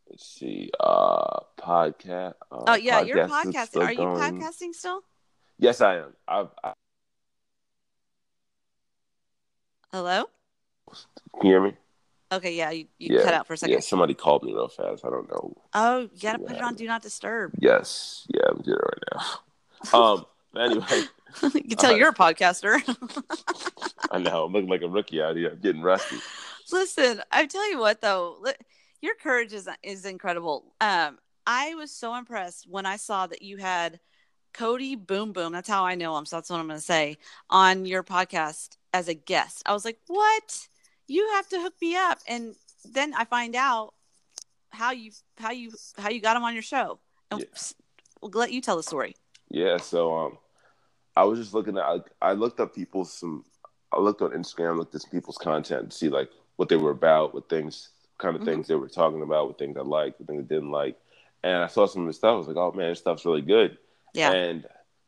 let's 0.08 0.26
see. 0.26 0.70
Uh, 0.78 1.40
podcast. 1.58 2.34
Uh, 2.52 2.64
Oh 2.68 2.74
yeah, 2.74 3.00
you're 3.00 3.26
podcasting. 3.26 3.84
Are 3.84 3.90
you 3.90 3.98
going. 3.98 4.18
podcasting 4.18 4.74
still? 4.74 5.00
Yes, 5.58 5.80
I 5.80 5.96
am. 5.96 6.14
I've, 6.26 6.50
I, 6.62 6.72
Hello. 9.90 10.24
can 10.86 11.46
you 11.46 11.50
hear 11.50 11.62
me? 11.62 11.74
Okay, 12.30 12.54
yeah, 12.54 12.70
you, 12.70 12.86
you 12.98 13.16
Yeah, 13.16 13.24
cut 13.24 13.32
out 13.32 13.46
for 13.46 13.54
a 13.54 13.56
second. 13.56 13.72
Yeah, 13.72 13.80
somebody 13.80 14.12
called 14.12 14.42
me 14.42 14.52
real 14.52 14.68
fast. 14.68 15.02
I 15.04 15.08
don't 15.08 15.30
know. 15.30 15.56
Oh, 15.72 16.00
you 16.00 16.20
gotta 16.20 16.38
put 16.40 16.56
it 16.56 16.62
on 16.62 16.74
Do 16.74 16.86
Not 16.86 17.00
Disturb. 17.00 17.54
Yes, 17.58 18.26
yeah, 18.28 18.42
I'm 18.50 18.60
doing 18.60 18.76
it 18.76 19.16
right 19.16 19.22
now. 19.92 19.98
Um, 19.98 20.26
anyway, 20.56 21.04
you 21.42 21.50
can 21.50 21.76
tell 21.78 21.92
Uh, 21.92 21.96
you're 21.96 22.10
a 22.10 22.14
podcaster. 22.14 22.82
I 24.10 24.18
know 24.18 24.44
I'm 24.44 24.52
looking 24.52 24.68
like 24.68 24.82
a 24.82 24.88
rookie 24.88 25.22
out 25.22 25.36
here. 25.36 25.50
I'm 25.52 25.60
getting 25.60 25.80
rusty. 25.80 26.16
Listen, 26.70 27.22
I 27.32 27.46
tell 27.46 27.70
you 27.70 27.78
what 27.78 28.02
though, 28.02 28.44
your 29.00 29.14
courage 29.14 29.54
is 29.54 29.68
is 29.82 30.04
incredible. 30.04 30.74
Um, 30.82 31.18
I 31.46 31.74
was 31.76 31.90
so 31.90 32.14
impressed 32.14 32.66
when 32.68 32.84
I 32.84 32.96
saw 32.96 33.26
that 33.26 33.40
you 33.40 33.56
had 33.56 34.00
Cody 34.52 34.96
Boom 34.96 35.32
Boom. 35.32 35.52
That's 35.52 35.68
how 35.68 35.86
I 35.86 35.94
know 35.94 36.18
him. 36.18 36.26
So 36.26 36.36
that's 36.36 36.50
what 36.50 36.60
I'm 36.60 36.66
going 36.66 36.78
to 36.78 36.84
say 36.84 37.16
on 37.48 37.86
your 37.86 38.02
podcast 38.02 38.77
as 38.98 39.06
a 39.08 39.14
guest. 39.14 39.62
I 39.64 39.72
was 39.72 39.84
like, 39.84 39.98
what? 40.08 40.68
You 41.06 41.26
have 41.34 41.48
to 41.50 41.60
hook 41.60 41.74
me 41.80 41.94
up, 41.94 42.18
and 42.26 42.54
then 42.84 43.14
I 43.14 43.24
find 43.24 43.54
out 43.54 43.94
how 44.70 44.90
you 44.90 45.12
how 45.38 45.52
you 45.52 45.70
how 45.96 46.10
you 46.10 46.20
got 46.20 46.36
him 46.36 46.42
on 46.42 46.52
your 46.52 46.62
show. 46.74 46.98
And 47.30 47.40
Yeah. 47.40 47.46
we'll 48.20 48.32
let 48.32 48.52
you 48.52 48.60
tell 48.60 48.76
the 48.76 48.82
story. 48.82 49.14
Yeah, 49.50 49.78
so 49.78 50.14
um, 50.16 50.38
I 51.16 51.24
was 51.24 51.38
just 51.38 51.54
looking 51.54 51.78
at. 51.78 51.84
I, 51.84 52.00
I 52.20 52.32
looked 52.32 52.60
up 52.60 52.74
people's 52.74 53.12
some. 53.12 53.44
I 53.92 54.00
looked 54.00 54.20
on 54.20 54.32
Instagram, 54.32 54.76
looked 54.76 54.94
at 54.94 55.02
some 55.02 55.10
people's 55.12 55.38
content 55.38 55.90
to 55.90 55.96
see 55.96 56.08
like 56.10 56.30
what 56.56 56.68
they 56.68 56.76
were 56.76 56.90
about, 56.90 57.32
what 57.34 57.48
things, 57.48 57.90
kind 58.18 58.34
of 58.36 58.42
Mhm. 58.42 58.46
things 58.46 58.66
they 58.66 58.74
were 58.74 58.88
talking 58.88 59.22
about, 59.22 59.46
what 59.46 59.58
things 59.58 59.76
I 59.78 59.82
liked, 59.82 60.20
what 60.20 60.26
things 60.28 60.44
I 60.44 60.54
didn't 60.54 60.72
like, 60.72 60.96
and 61.44 61.62
I 61.62 61.68
saw 61.68 61.86
some 61.86 62.02
of 62.02 62.08
the 62.08 62.12
stuff. 62.12 62.34
I 62.34 62.36
was 62.36 62.48
like, 62.48 62.56
oh 62.56 62.72
man, 62.72 62.90
this 62.90 62.98
stuff's 62.98 63.24
really 63.24 63.40
good. 63.42 63.78
Yeah. 64.12 64.32
And 64.32 64.66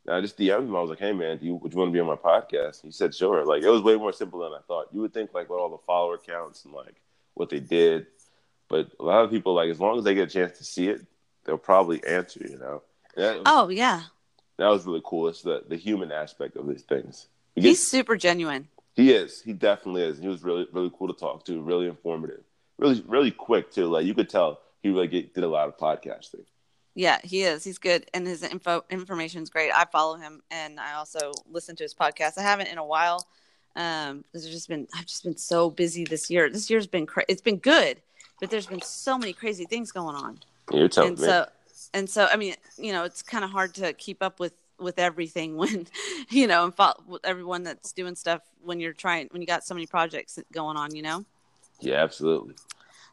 I 0.09 0.21
just 0.21 0.37
DM'd 0.37 0.67
him. 0.67 0.75
I 0.75 0.81
was 0.81 0.89
like, 0.89 0.99
hey 0.99 1.13
man, 1.13 1.37
do 1.37 1.45
you 1.45 1.55
would 1.55 1.73
you 1.73 1.79
want 1.79 1.89
to 1.89 1.93
be 1.93 1.99
on 1.99 2.07
my 2.07 2.15
podcast? 2.15 2.81
He 2.81 2.91
said 2.91 3.13
sure. 3.13 3.45
Like 3.45 3.63
it 3.63 3.69
was 3.69 3.81
way 3.81 3.95
more 3.95 4.13
simple 4.13 4.39
than 4.39 4.53
I 4.53 4.59
thought. 4.67 4.87
You 4.91 5.01
would 5.01 5.13
think 5.13 5.33
like 5.33 5.49
with 5.49 5.59
all 5.59 5.69
the 5.69 5.77
follower 5.85 6.17
counts 6.17 6.65
and 6.65 6.73
like 6.73 6.95
what 7.35 7.49
they 7.49 7.59
did, 7.59 8.07
but 8.67 8.91
a 8.99 9.03
lot 9.03 9.23
of 9.23 9.29
people 9.29 9.53
like 9.53 9.69
as 9.69 9.79
long 9.79 9.97
as 9.97 10.03
they 10.03 10.15
get 10.15 10.29
a 10.29 10.31
chance 10.31 10.57
to 10.57 10.63
see 10.63 10.87
it, 10.89 11.05
they'll 11.45 11.57
probably 11.57 12.03
answer. 12.05 12.41
You 12.47 12.57
know. 12.57 12.81
That, 13.15 13.41
Oh 13.45 13.69
yeah, 13.69 14.03
that 14.57 14.69
was 14.69 14.85
really 14.85 15.01
cool. 15.05 15.27
It's 15.27 15.43
the 15.43 15.63
the 15.67 15.77
human 15.77 16.11
aspect 16.11 16.55
of 16.57 16.67
these 16.67 16.83
things. 16.83 17.27
He's 17.55 17.85
super 17.85 18.15
genuine. 18.15 18.69
he 18.95 19.11
is. 19.11 19.41
He 19.41 19.53
definitely 19.53 20.03
is. 20.03 20.17
He 20.17 20.27
was 20.27 20.43
really 20.43 20.67
really 20.71 20.91
cool 20.97 21.13
to 21.13 21.19
talk 21.19 21.45
to. 21.45 21.61
Really 21.61 21.87
informative. 21.87 22.43
Really 22.79 23.03
really 23.07 23.31
quick 23.31 23.71
too. 23.71 23.87
Like 23.87 24.05
you 24.05 24.15
could 24.15 24.29
tell 24.29 24.61
he 24.81 24.89
really 24.89 25.07
get, 25.07 25.33
did 25.35 25.43
a 25.43 25.47
lot 25.47 25.67
of 25.67 25.77
podcasting. 25.77 26.45
Yeah, 26.93 27.19
he 27.23 27.43
is. 27.43 27.63
He's 27.63 27.77
good, 27.77 28.05
and 28.13 28.27
his 28.27 28.43
info 28.43 28.83
information 28.89 29.41
is 29.43 29.49
great. 29.49 29.71
I 29.71 29.85
follow 29.85 30.15
him, 30.17 30.41
and 30.51 30.79
I 30.79 30.93
also 30.93 31.31
listen 31.49 31.75
to 31.77 31.83
his 31.83 31.93
podcast. 31.93 32.37
I 32.37 32.41
haven't 32.41 32.67
in 32.67 32.77
a 32.77 32.85
while 32.85 33.25
um, 33.75 34.23
because 34.31 34.45
I've 34.45 34.51
just 34.51 34.67
been 34.67 34.87
I've 34.93 35.05
just 35.05 35.23
been 35.23 35.37
so 35.37 35.69
busy 35.69 36.03
this 36.03 36.29
year. 36.29 36.49
This 36.49 36.69
year's 36.69 36.87
been 36.87 37.05
cra- 37.05 37.25
it's 37.27 37.41
been 37.41 37.57
good, 37.57 38.01
but 38.39 38.49
there's 38.49 38.67
been 38.67 38.81
so 38.81 39.17
many 39.17 39.33
crazy 39.33 39.65
things 39.65 39.91
going 39.91 40.15
on, 40.15 40.39
You're 40.73 40.89
telling 40.89 41.11
and 41.11 41.19
me. 41.19 41.25
so 41.25 41.45
and 41.93 42.09
so 42.09 42.27
I 42.31 42.35
mean, 42.35 42.55
you 42.77 42.91
know, 42.91 43.03
it's 43.05 43.21
kind 43.21 43.43
of 43.43 43.51
hard 43.51 43.73
to 43.75 43.93
keep 43.93 44.21
up 44.21 44.39
with 44.39 44.53
with 44.77 44.99
everything 44.99 45.55
when 45.61 45.87
you 46.29 46.47
know 46.47 46.65
and 46.65 46.75
fo- 46.75 47.01
with 47.07 47.21
everyone 47.23 47.63
that's 47.63 47.93
doing 47.93 48.15
stuff 48.15 48.41
when 48.63 48.79
you're 48.81 48.93
trying 48.93 49.29
when 49.31 49.41
you 49.41 49.47
got 49.47 49.63
so 49.63 49.73
many 49.73 49.85
projects 49.87 50.37
going 50.51 50.75
on. 50.75 50.93
You 50.93 51.03
know. 51.03 51.25
yeah, 51.79 52.03
absolutely. 52.03 52.55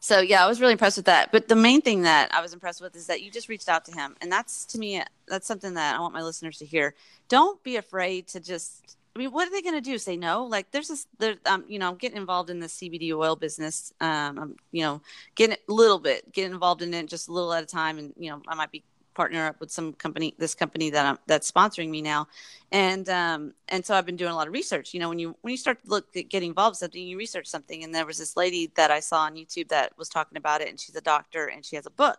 So 0.00 0.20
yeah, 0.20 0.44
I 0.44 0.48
was 0.48 0.60
really 0.60 0.72
impressed 0.72 0.96
with 0.96 1.06
that. 1.06 1.32
But 1.32 1.48
the 1.48 1.56
main 1.56 1.80
thing 1.80 2.02
that 2.02 2.32
I 2.34 2.40
was 2.40 2.52
impressed 2.52 2.80
with 2.80 2.94
is 2.96 3.06
that 3.06 3.22
you 3.22 3.30
just 3.30 3.48
reached 3.48 3.68
out 3.68 3.84
to 3.86 3.92
him, 3.92 4.16
and 4.20 4.30
that's 4.30 4.64
to 4.66 4.78
me 4.78 5.02
that's 5.26 5.46
something 5.46 5.74
that 5.74 5.96
I 5.96 6.00
want 6.00 6.14
my 6.14 6.22
listeners 6.22 6.58
to 6.58 6.66
hear. 6.66 6.94
Don't 7.28 7.62
be 7.62 7.76
afraid 7.76 8.28
to 8.28 8.40
just. 8.40 8.96
I 9.16 9.18
mean, 9.18 9.32
what 9.32 9.48
are 9.48 9.50
they 9.50 9.62
going 9.62 9.74
to 9.74 9.80
do? 9.80 9.98
Say 9.98 10.16
no? 10.16 10.44
Like, 10.44 10.70
there's 10.70 10.86
this, 10.86 11.08
there, 11.18 11.34
um, 11.44 11.64
you 11.66 11.80
know, 11.80 11.88
I'm 11.88 11.96
getting 11.96 12.18
involved 12.18 12.50
in 12.50 12.60
the 12.60 12.68
CBD 12.68 13.12
oil 13.12 13.34
business. 13.34 13.92
Um, 14.00 14.38
I'm, 14.38 14.56
you 14.70 14.82
know, 14.82 15.00
getting 15.34 15.56
a 15.68 15.72
little 15.72 15.98
bit, 15.98 16.32
getting 16.32 16.52
involved 16.52 16.82
in 16.82 16.94
it 16.94 17.08
just 17.08 17.26
a 17.26 17.32
little 17.32 17.52
at 17.52 17.64
a 17.64 17.66
time, 17.66 17.98
and 17.98 18.12
you 18.16 18.30
know, 18.30 18.40
I 18.46 18.54
might 18.54 18.70
be 18.70 18.84
partner 19.18 19.46
up 19.46 19.58
with 19.58 19.72
some 19.72 19.92
company, 19.94 20.32
this 20.38 20.54
company 20.54 20.90
that 20.90 21.04
I'm, 21.04 21.18
that's 21.26 21.50
sponsoring 21.50 21.90
me 21.90 22.00
now, 22.00 22.28
and 22.70 23.08
um, 23.08 23.52
and 23.68 23.84
so 23.84 23.94
I've 23.94 24.06
been 24.06 24.16
doing 24.16 24.30
a 24.30 24.34
lot 24.36 24.46
of 24.46 24.52
research. 24.52 24.94
You 24.94 25.00
know, 25.00 25.08
when 25.08 25.18
you 25.18 25.36
when 25.42 25.50
you 25.50 25.58
start 25.58 25.82
to 25.82 25.90
look 25.90 26.16
at 26.16 26.28
getting 26.28 26.50
involved 26.50 26.76
in 26.76 26.78
something, 26.78 27.02
you 27.02 27.18
research 27.18 27.48
something, 27.48 27.82
and 27.82 27.92
there 27.92 28.06
was 28.06 28.16
this 28.16 28.36
lady 28.36 28.70
that 28.76 28.92
I 28.92 29.00
saw 29.00 29.22
on 29.22 29.34
YouTube 29.34 29.68
that 29.68 29.98
was 29.98 30.08
talking 30.08 30.38
about 30.38 30.60
it, 30.60 30.68
and 30.68 30.78
she's 30.78 30.94
a 30.94 31.00
doctor 31.00 31.46
and 31.46 31.66
she 31.66 31.74
has 31.74 31.84
a 31.84 31.90
book, 31.90 32.18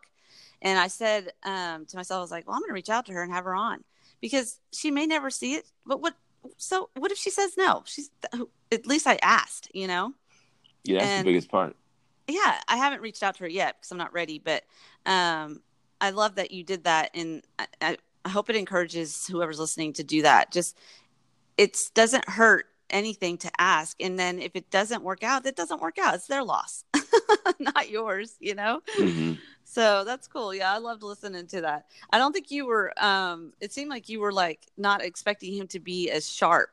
and 0.62 0.78
I 0.78 0.88
said 0.88 1.32
um, 1.44 1.86
to 1.86 1.96
myself, 1.96 2.20
I 2.20 2.22
was 2.22 2.32
like, 2.32 2.46
well, 2.46 2.56
I'm 2.56 2.62
going 2.62 2.70
to 2.70 2.74
reach 2.74 2.90
out 2.90 3.06
to 3.06 3.14
her 3.14 3.24
and 3.24 3.32
have 3.32 3.46
her 3.46 3.56
on 3.56 3.86
because 4.20 4.60
she 4.74 4.92
may 4.92 5.08
never 5.08 5.30
see 5.30 5.54
it, 5.54 5.72
but 5.86 6.02
what? 6.02 6.16
So 6.58 6.90
what 6.98 7.12
if 7.14 7.18
she 7.18 7.30
says 7.30 7.56
no? 7.58 7.84
She's 7.86 8.10
at 8.72 8.86
least 8.86 9.08
I 9.08 9.18
asked, 9.22 9.70
you 9.74 9.88
know. 9.88 10.14
Yeah, 10.84 11.00
that's 11.00 11.10
and, 11.12 11.26
the 11.26 11.32
biggest 11.32 11.50
part. 11.50 11.78
Yeah, 12.28 12.60
I 12.68 12.76
haven't 12.76 13.02
reached 13.02 13.24
out 13.24 13.36
to 13.38 13.44
her 13.44 13.50
yet 13.50 13.78
because 13.78 13.92
I'm 13.92 13.98
not 13.98 14.14
ready, 14.14 14.40
but 14.40 14.64
um, 15.06 15.62
I 16.02 16.12
love 16.12 16.36
that 16.36 16.52
you 16.52 16.64
did 16.64 16.84
that, 16.86 17.12
and 17.14 17.42
I, 17.82 17.98
I 18.24 18.30
hope 18.30 18.50
it 18.50 18.56
encourages 18.56 19.28
whoever's 19.28 19.60
listening 19.60 19.94
to 19.94 20.04
do 20.04 20.22
that. 20.22 20.52
Just 20.52 20.78
it 21.58 21.78
doesn't 21.94 22.28
hurt 22.30 22.68
anything 22.90 23.38
to 23.40 23.52
ask, 23.60 24.02
and 24.02 24.18
then 24.18 24.40
if 24.40 24.56
it 24.56 24.70
doesn't 24.70 25.04
work 25.04 25.24
out, 25.24 25.46
it 25.46 25.56
doesn't 25.56 25.82
work 25.82 25.98
out. 25.98 26.16
It's 26.16 26.28
their 26.28 26.44
loss, 26.44 26.84
not 27.60 27.90
yours. 27.90 28.36
You 28.40 28.56
know. 28.56 28.82
Mm-hmm. 28.98 29.34
So 29.64 30.04
that's 30.04 30.28
cool. 30.28 30.54
Yeah, 30.54 30.74
I 30.74 30.80
loved 30.80 31.04
listening 31.04 31.46
to 31.48 31.62
that. 31.62 31.86
I 32.12 32.18
don't 32.18 32.34
think 32.34 32.50
you 32.50 32.66
were. 32.66 32.94
um 33.04 33.54
It 33.62 33.72
seemed 33.72 33.90
like 33.90 34.10
you 34.10 34.20
were 34.20 34.34
like 34.34 34.62
not 34.78 35.04
expecting 35.04 35.54
him 35.54 35.68
to 35.68 35.80
be 35.80 36.10
as 36.10 36.28
sharp. 36.30 36.72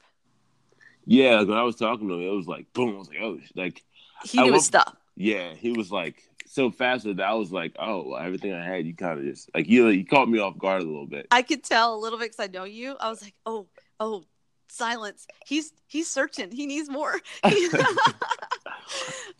Yeah, 1.04 1.42
when 1.42 1.56
I 1.56 1.62
was 1.62 1.76
talking 1.76 2.08
to 2.08 2.14
him, 2.14 2.22
it 2.22 2.34
was 2.34 2.46
like 2.46 2.72
boom. 2.72 2.94
I 2.94 2.98
was 2.98 3.08
like, 3.08 3.18
oh, 3.22 3.38
like 3.54 3.84
he 4.24 4.40
knew 4.40 4.54
his 4.54 4.64
stuff. 4.64 4.96
Yeah, 5.14 5.54
he 5.54 5.72
was 5.72 5.90
like 5.90 6.22
so 6.46 6.70
fast 6.70 7.04
that 7.04 7.20
I 7.20 7.34
was 7.34 7.52
like, 7.52 7.74
oh, 7.78 8.14
everything 8.14 8.52
I 8.52 8.64
had, 8.64 8.86
you 8.86 8.94
kind 8.94 9.18
of 9.18 9.24
just 9.24 9.50
like 9.54 9.68
you. 9.68 9.88
You 9.88 10.04
caught 10.04 10.28
me 10.28 10.38
off 10.38 10.58
guard 10.58 10.82
a 10.82 10.86
little 10.86 11.06
bit. 11.06 11.26
I 11.30 11.42
could 11.42 11.62
tell 11.62 11.94
a 11.94 11.98
little 11.98 12.18
bit 12.18 12.32
because 12.32 12.48
I 12.48 12.52
know 12.52 12.64
you. 12.64 12.96
I 13.00 13.08
was 13.10 13.22
like, 13.22 13.34
oh, 13.44 13.66
oh, 14.00 14.24
silence. 14.68 15.26
He's 15.44 15.72
he's 15.86 16.08
searching. 16.08 16.50
He 16.50 16.66
needs 16.66 16.88
more. 16.88 17.14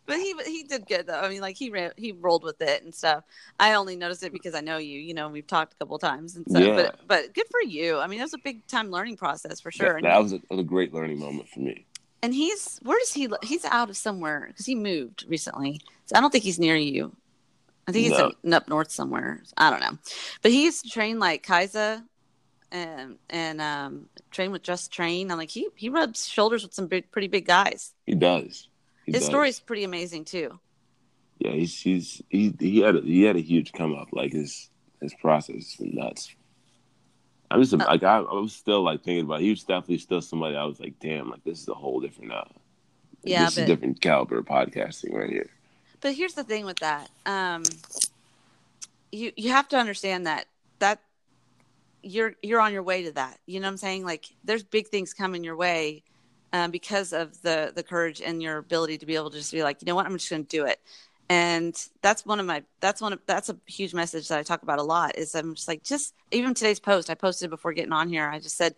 but 0.07 0.17
he 0.17 0.35
he 0.45 0.65
did 0.65 0.87
good 0.87 1.07
though. 1.07 1.21
I 1.21 1.29
mean, 1.29 1.41
like 1.41 1.57
he 1.57 1.71
ran, 1.71 1.93
he 1.97 2.13
rolled 2.13 2.43
with 2.43 2.61
it 2.61 2.83
and 2.83 2.95
stuff. 2.95 3.25
I 3.59 3.75
only 3.75 3.97
noticed 3.97 4.23
it 4.23 4.33
because 4.33 4.55
I 4.55 4.61
know 4.61 4.79
you. 4.79 4.99
You 4.99 5.15
know, 5.15 5.29
we've 5.29 5.47
talked 5.47 5.75
a 5.75 5.77
couple 5.77 5.99
times 5.99 6.37
and 6.37 6.47
so. 6.51 6.59
Yeah. 6.59 6.75
But 6.75 7.01
but 7.07 7.35
good 7.35 7.47
for 7.51 7.63
you. 7.63 7.99
I 7.99 8.07
mean, 8.07 8.19
that 8.19 8.27
was 8.27 8.35
a 8.35 8.39
big 8.39 8.67
time 8.67 8.91
learning 8.91 9.17
process 9.17 9.61
for 9.61 9.71
sure. 9.71 9.95
That, 9.95 10.03
that 10.03 10.23
was, 10.23 10.33
a, 10.33 10.41
was 10.51 10.61
a 10.61 10.65
great 10.65 10.93
learning 10.93 11.19
moment 11.19 11.49
for 11.49 11.61
me. 11.61 11.87
And 12.26 12.35
he's 12.35 12.80
where 12.83 12.99
does 12.99 13.12
he? 13.12 13.28
He's 13.45 13.64
out 13.64 13.88
of 13.88 13.97
somewhere 13.97 14.47
because 14.49 14.66
he 14.66 14.75
moved 14.75 15.25
recently. 15.28 15.80
So 16.06 16.16
I 16.16 16.21
don't 16.21 16.33
think 16.33 16.42
he's 16.42 16.59
near 16.59 16.75
you. 16.75 17.14
I 17.87 17.92
think 17.92 18.09
he's 18.09 18.18
no. 18.42 18.56
up 18.56 18.68
north 18.68 18.90
somewhere. 18.90 19.45
I 19.56 19.71
don't 19.71 19.78
know, 19.78 19.97
but 20.42 20.50
he 20.50 20.64
used 20.64 20.83
to 20.83 20.90
train 20.90 21.21
like 21.21 21.45
Kaiser 21.45 22.02
and 22.73 23.18
and 23.30 23.61
um, 23.61 24.09
train 24.33 24.50
with 24.50 24.64
Just 24.64 24.90
Train. 24.90 25.30
I'm 25.30 25.38
like 25.38 25.50
he 25.50 25.68
he 25.76 25.88
rubs 25.88 26.26
shoulders 26.26 26.64
with 26.64 26.75
some 26.75 26.88
big, 26.88 27.12
pretty 27.12 27.28
big 27.28 27.47
guys. 27.47 27.95
He 28.06 28.16
does. 28.16 28.66
He 29.04 29.12
His 29.12 29.25
story 29.25 29.50
is 29.50 29.61
pretty 29.61 29.85
amazing 29.85 30.25
too. 30.25 30.59
Yeah, 31.38 31.52
he's 31.52 31.80
he's 31.80 32.23
he 32.28 32.52
he 32.59 32.80
had 32.80 32.97
a, 32.97 33.02
he 33.02 33.23
had 33.23 33.37
a 33.37 33.40
huge 33.40 33.73
come 33.73 33.95
up. 33.95 34.09
Like 34.11 34.33
his 34.33 34.68
his 35.00 35.14
process 35.14 35.54
is 35.54 35.76
nuts. 35.78 36.35
I'm 37.50 37.61
just 37.61 37.75
uh, 37.75 37.79
like 37.79 38.03
I, 38.03 38.19
I, 38.19 38.35
was 38.35 38.53
still 38.53 38.83
like 38.83 39.03
thinking 39.03 39.25
about. 39.25 39.41
It. 39.41 39.45
He 39.45 39.50
was 39.50 39.62
definitely 39.62 39.99
still 39.99 40.21
somebody 40.21 40.57
I 40.57 40.65
was 40.65 40.81
like, 40.81 40.99
damn, 41.00 41.31
like 41.31 41.45
this 41.45 41.61
is 41.61 41.69
a 41.69 41.75
whole 41.75 42.00
different. 42.00 42.33
Uh, 42.33 42.45
yeah, 43.23 43.45
this 43.45 43.55
but, 43.55 43.62
is 43.62 43.65
a 43.65 43.67
different 43.67 44.00
caliber 44.00 44.38
of 44.38 44.47
podcasting 44.47 45.12
right 45.12 45.31
here. 45.31 45.50
But 46.00 46.15
here's 46.15 46.35
the 46.35 46.45
thing 46.45 46.65
with 46.65 46.79
that. 46.79 47.11
Um, 47.25 47.62
you 49.12 49.33
you 49.37 49.50
have 49.50 49.69
to 49.69 49.76
understand 49.76 50.26
that 50.26 50.47
that 50.79 51.00
you're 52.03 52.35
you're 52.43 52.61
on 52.61 52.73
your 52.73 52.83
way 52.83 53.05
to 53.05 53.12
that. 53.12 53.38
You 53.47 53.61
know 53.61 53.67
what 53.67 53.73
I'm 53.73 53.76
saying? 53.79 54.05
Like 54.05 54.26
there's 54.45 54.62
big 54.62 54.88
things 54.88 55.12
coming 55.15 55.45
your 55.45 55.57
way 55.57 56.03
um, 56.53 56.71
because 56.71 57.12
of 57.12 57.41
the 57.43 57.73
the 57.75 57.83
courage 57.83 58.21
and 58.21 58.43
your 58.43 58.59
ability 58.59 58.99
to 58.99 59.07
be 59.07 59.15
able 59.15 59.31
to 59.31 59.38
just 59.38 59.53
be 59.53 59.62
like, 59.62 59.81
you 59.81 59.87
know 59.87 59.95
what, 59.95 60.07
I'm 60.07 60.12
just 60.12 60.31
going 60.31 60.45
to 60.45 60.49
do 60.49 60.67
it. 60.67 60.81
And 61.28 61.76
that's 62.02 62.25
one 62.25 62.38
of 62.38 62.47
my 62.47 62.62
that's 62.80 63.00
one 63.00 63.12
of 63.12 63.21
that's 63.26 63.49
a 63.49 63.56
huge 63.66 63.95
message 63.95 64.28
that 64.28 64.38
I 64.38 64.42
talk 64.42 64.62
about 64.62 64.78
a 64.78 64.85
lot. 64.85 65.18
Is 65.18 65.35
I'm 65.35 65.54
just 65.54 65.68
like 65.68 65.83
just 65.83 66.14
even 66.30 66.54
today's 66.54 66.78
post 66.80 67.11
I 67.11 67.14
posted 67.14 67.50
before 67.50 67.73
getting 67.73 67.92
on 67.92 68.09
here. 68.09 68.28
I 68.28 68.38
just 68.38 68.56
said, 68.56 68.75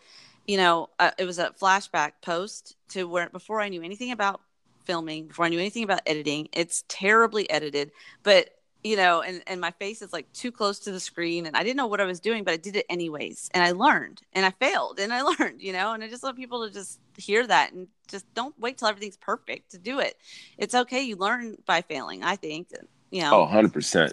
you 0.47 0.57
know, 0.57 0.89
uh, 0.99 1.11
it 1.19 1.25
was 1.25 1.39
a 1.39 1.51
flashback 1.61 2.13
post 2.23 2.77
to 2.91 3.07
where 3.07 3.29
before 3.29 3.61
I 3.61 3.69
knew 3.69 3.83
anything 3.83 4.13
about 4.13 4.41
filming, 4.85 5.27
before 5.27 5.45
I 5.45 5.51
knew 5.51 5.59
anything 5.59 5.85
about 5.85 6.01
editing. 6.07 6.49
It's 6.53 6.85
terribly 6.89 7.49
edited, 7.51 7.93
but 8.23 8.51
you 8.85 8.97
know, 8.97 9.23
and, 9.23 9.43
and 9.47 9.61
my 9.61 9.73
face 9.73 10.03
is 10.03 10.13
like 10.13 10.33
too 10.33 10.53
close 10.53 10.79
to 10.81 10.93
the 10.93 11.01
screen 11.01 11.47
and 11.47 11.57
I 11.57 11.63
didn't 11.63 11.77
know 11.77 11.87
what 11.87 12.01
I 12.01 12.05
was 12.05 12.21
doing, 12.21 12.45
but 12.45 12.55
I 12.55 12.57
did 12.57 12.77
it 12.77 12.87
anyways. 12.89 13.51
And 13.53 13.65
I 13.65 13.73
learned 13.73 14.23
and 14.33 14.47
I 14.47 14.51
failed 14.51 15.01
and 15.01 15.13
I 15.13 15.23
learned, 15.39 15.61
you 15.61 15.73
know, 15.73 15.93
and 15.93 16.05
I 16.05 16.09
just 16.09 16.23
want 16.23 16.37
people 16.37 16.67
to 16.67 16.73
just 16.73 17.01
hear 17.17 17.47
that 17.47 17.73
and 17.73 17.89
just 18.09 18.33
don't 18.35 18.59
wait 18.59 18.79
till 18.79 18.89
everything's 18.89 19.17
perfect 19.17 19.73
to 19.73 19.79
do 19.79 19.99
it. 19.99 20.17
It's 20.57 20.75
okay. 20.75 21.03
You 21.03 21.17
learn 21.17 21.57
by 21.67 21.83
failing, 21.83 22.23
I 22.23 22.37
think, 22.37 22.69
you 23.11 23.23
know. 23.23 23.43
Oh, 23.43 23.47
100%. 23.47 24.13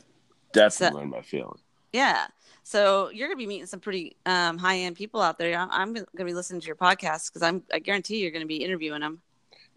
Definitely 0.51 0.87
so, 0.93 0.97
learn 0.97 1.09
by 1.11 1.21
failing. 1.21 1.59
Yeah. 1.93 2.27
So 2.63 3.09
you're 3.11 3.27
going 3.27 3.37
to 3.37 3.43
be 3.43 3.47
meeting 3.47 3.67
some 3.67 3.79
pretty 3.79 4.15
um, 4.25 4.57
high 4.57 4.79
end 4.79 4.95
people 4.95 5.21
out 5.21 5.37
there. 5.37 5.55
I'm, 5.55 5.69
I'm 5.71 5.93
going 5.93 6.05
to 6.17 6.25
be 6.25 6.33
listening 6.33 6.61
to 6.61 6.67
your 6.67 6.75
podcast 6.75 7.31
because 7.31 7.43
I'm, 7.43 7.61
I 7.71 7.77
guarantee 7.77 8.17
you're 8.17 8.31
going 8.31 8.41
to 8.41 8.47
be 8.47 8.63
interviewing 8.63 9.01
them 9.01 9.21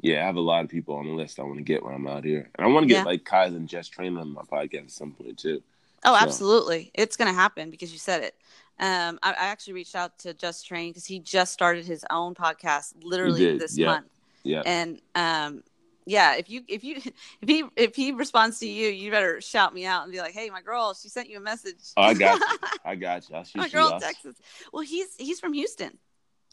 yeah, 0.01 0.23
I 0.23 0.27
have 0.27 0.37
a 0.37 0.41
lot 0.41 0.65
of 0.65 0.71
people 0.71 0.97
on 0.97 1.07
the 1.07 1.13
list 1.13 1.41
I 1.41 1.43
want 1.43 1.57
to 1.57 1.63
get 1.63 1.83
when 1.83 1.95
I'm 1.95 2.07
out 2.07 2.25
here, 2.25 2.49
and 2.55 2.67
I 2.67 2.71
want 2.71 2.85
to 2.85 2.89
get 2.89 2.99
yeah. 2.99 3.05
like 3.05 3.25
Kaiser 3.25 3.57
and 3.57 3.69
Just 3.69 3.93
Train 3.93 4.17
on 4.17 4.33
my 4.33 4.43
podcast 4.43 4.85
at 4.85 4.91
some 4.91 5.13
point 5.13 5.39
too. 5.39 5.63
Oh, 6.05 6.17
so. 6.17 6.25
absolutely, 6.25 6.91
it's 6.95 7.17
going 7.17 7.29
to 7.29 7.35
happen 7.35 7.71
because 7.71 7.93
you 7.93 7.99
said 7.99 8.23
it. 8.23 8.35
Um, 8.81 9.19
I, 9.25 9.31
I, 9.33 9.47
actually 9.47 9.73
reached 9.73 9.97
out 9.97 10.17
to 10.21 10.35
Just 10.35 10.67
Train 10.67 10.91
because 10.91 11.05
he 11.05 11.19
just 11.19 11.53
started 11.53 11.85
his 11.85 12.05
own 12.11 12.37
podcast 12.37 12.95
literally 13.03 13.59
this 13.59 13.77
month. 13.77 14.07
Yeah, 14.45 14.63
and 14.65 15.01
um, 15.17 15.65
yeah, 16.07 16.37
if 16.37 16.49
you 16.49 16.63
if 16.69 16.85
you 16.85 16.97
if 17.43 17.49
he 17.49 17.65
if 17.77 17.97
he 17.97 18.13
responds 18.13 18.61
to 18.61 18.69
you, 18.69 18.89
you 18.89 19.11
better 19.11 19.41
shout 19.41 19.75
me 19.75 19.85
out 19.85 20.05
and 20.05 20.13
be 20.13 20.21
like, 20.21 20.33
"Hey, 20.33 20.49
my 20.49 20.63
girl, 20.63 20.95
she 20.95 21.09
sent 21.09 21.29
you 21.29 21.39
a 21.39 21.41
message." 21.41 21.93
Oh, 21.97 22.03
I 22.03 22.15
got 22.15 22.39
you. 22.39 22.59
I 22.85 22.95
got 22.95 23.29
you. 23.29 23.35
I'll 23.35 23.45
shoot 23.45 23.59
my 23.59 23.69
girl 23.69 23.95
in 23.95 24.01
Texas. 24.01 24.37
Well, 24.73 24.85
he's 24.85 25.09
he's 25.19 25.41
from 25.41 25.55
Houston. 25.55 25.99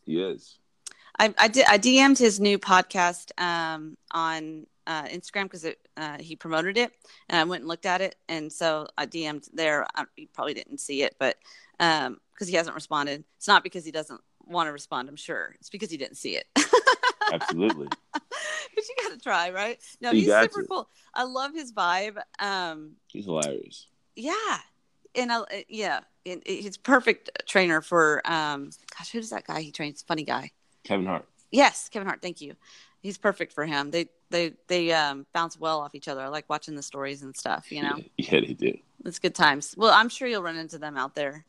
He 0.04 0.20
is. 0.20 0.58
I, 1.18 1.28
I, 1.38 1.46
I 1.46 1.78
DM'd 1.78 2.18
his 2.18 2.40
new 2.40 2.60
podcast 2.60 3.32
um, 3.42 3.98
on 4.12 4.68
uh, 4.88 5.04
Instagram 5.04 5.44
because 5.44 5.66
uh, 5.98 6.18
he 6.20 6.36
promoted 6.36 6.78
it, 6.78 6.92
and 7.30 7.40
I 7.40 7.44
went 7.44 7.62
and 7.62 7.68
looked 7.68 7.86
at 7.86 8.02
it, 8.02 8.16
and 8.28 8.52
so 8.52 8.88
I 8.98 9.06
DM'd 9.06 9.48
there. 9.54 9.86
I, 9.96 10.06
he 10.16 10.28
probably 10.28 10.54
didn't 10.54 10.80
see 10.80 11.04
it, 11.04 11.16
but 11.20 11.38
because 11.78 12.08
um, 12.08 12.48
he 12.48 12.54
hasn't 12.54 12.76
responded, 12.76 13.24
it's 13.38 13.48
not 13.48 13.64
because 13.64 13.86
he 13.86 13.92
doesn't 13.92 14.22
want 14.46 14.68
to 14.68 14.72
respond. 14.72 15.10
I'm 15.10 15.16
sure 15.16 15.56
it's 15.60 15.70
because 15.70 15.90
he 15.90 15.98
didn't 15.98 16.18
see 16.18 16.38
it. 16.38 16.46
Absolutely. 17.34 17.88
but 18.14 18.22
you 18.76 18.96
got 19.04 19.12
to 19.14 19.20
try, 19.20 19.50
right? 19.50 19.80
No, 20.02 20.12
you 20.12 20.22
he's 20.22 20.42
super 20.42 20.62
to. 20.62 20.68
cool. 20.68 20.90
I 21.14 21.24
love 21.24 21.54
his 21.54 21.74
vibe. 21.74 22.18
Um, 22.40 22.94
he's 23.08 23.26
hilarious. 23.26 23.88
Yeah, 24.16 24.58
and 25.16 25.32
I, 25.32 25.38
uh, 25.38 25.46
yeah, 25.68 26.02
and 26.26 26.42
he's 26.46 26.78
perfect 26.78 27.30
trainer 27.48 27.82
for. 27.82 28.22
Um, 28.26 28.70
gosh, 28.98 29.12
who's 29.12 29.30
that 29.30 29.48
guy 29.48 29.62
he 29.62 29.72
trains? 29.72 30.04
Funny 30.08 30.24
guy. 30.24 30.52
Kevin 30.86 31.06
Hart. 31.06 31.26
Yes, 31.52 31.90
Kevin 31.90 32.08
Hart. 32.08 32.22
Thank 32.22 32.40
you. 32.40 32.56
He's 33.02 33.18
perfect 33.18 33.52
for 33.54 33.66
him. 33.66 33.92
They 33.92 34.08
they 34.30 34.54
they 34.68 34.94
um, 34.94 35.26
bounce 35.34 35.60
well 35.60 35.82
off 35.82 35.94
each 35.94 36.08
other. 36.08 36.22
I 36.22 36.28
like 36.28 36.50
watching 36.50 36.76
the 36.76 36.82
stories 36.82 37.22
and 37.22 37.36
stuff. 37.36 37.72
You 37.72 37.84
know. 37.84 38.00
Yeah, 38.18 38.40
they 38.40 38.54
do. 38.54 38.78
It's 39.04 39.20
good 39.20 39.36
times. 39.36 39.76
Well, 39.78 39.92
I'm 39.92 40.10
sure 40.10 40.28
you'll 40.28 40.42
run 40.42 40.58
into 40.58 40.78
them 40.78 40.98
out 40.98 41.16
there. 41.16 41.46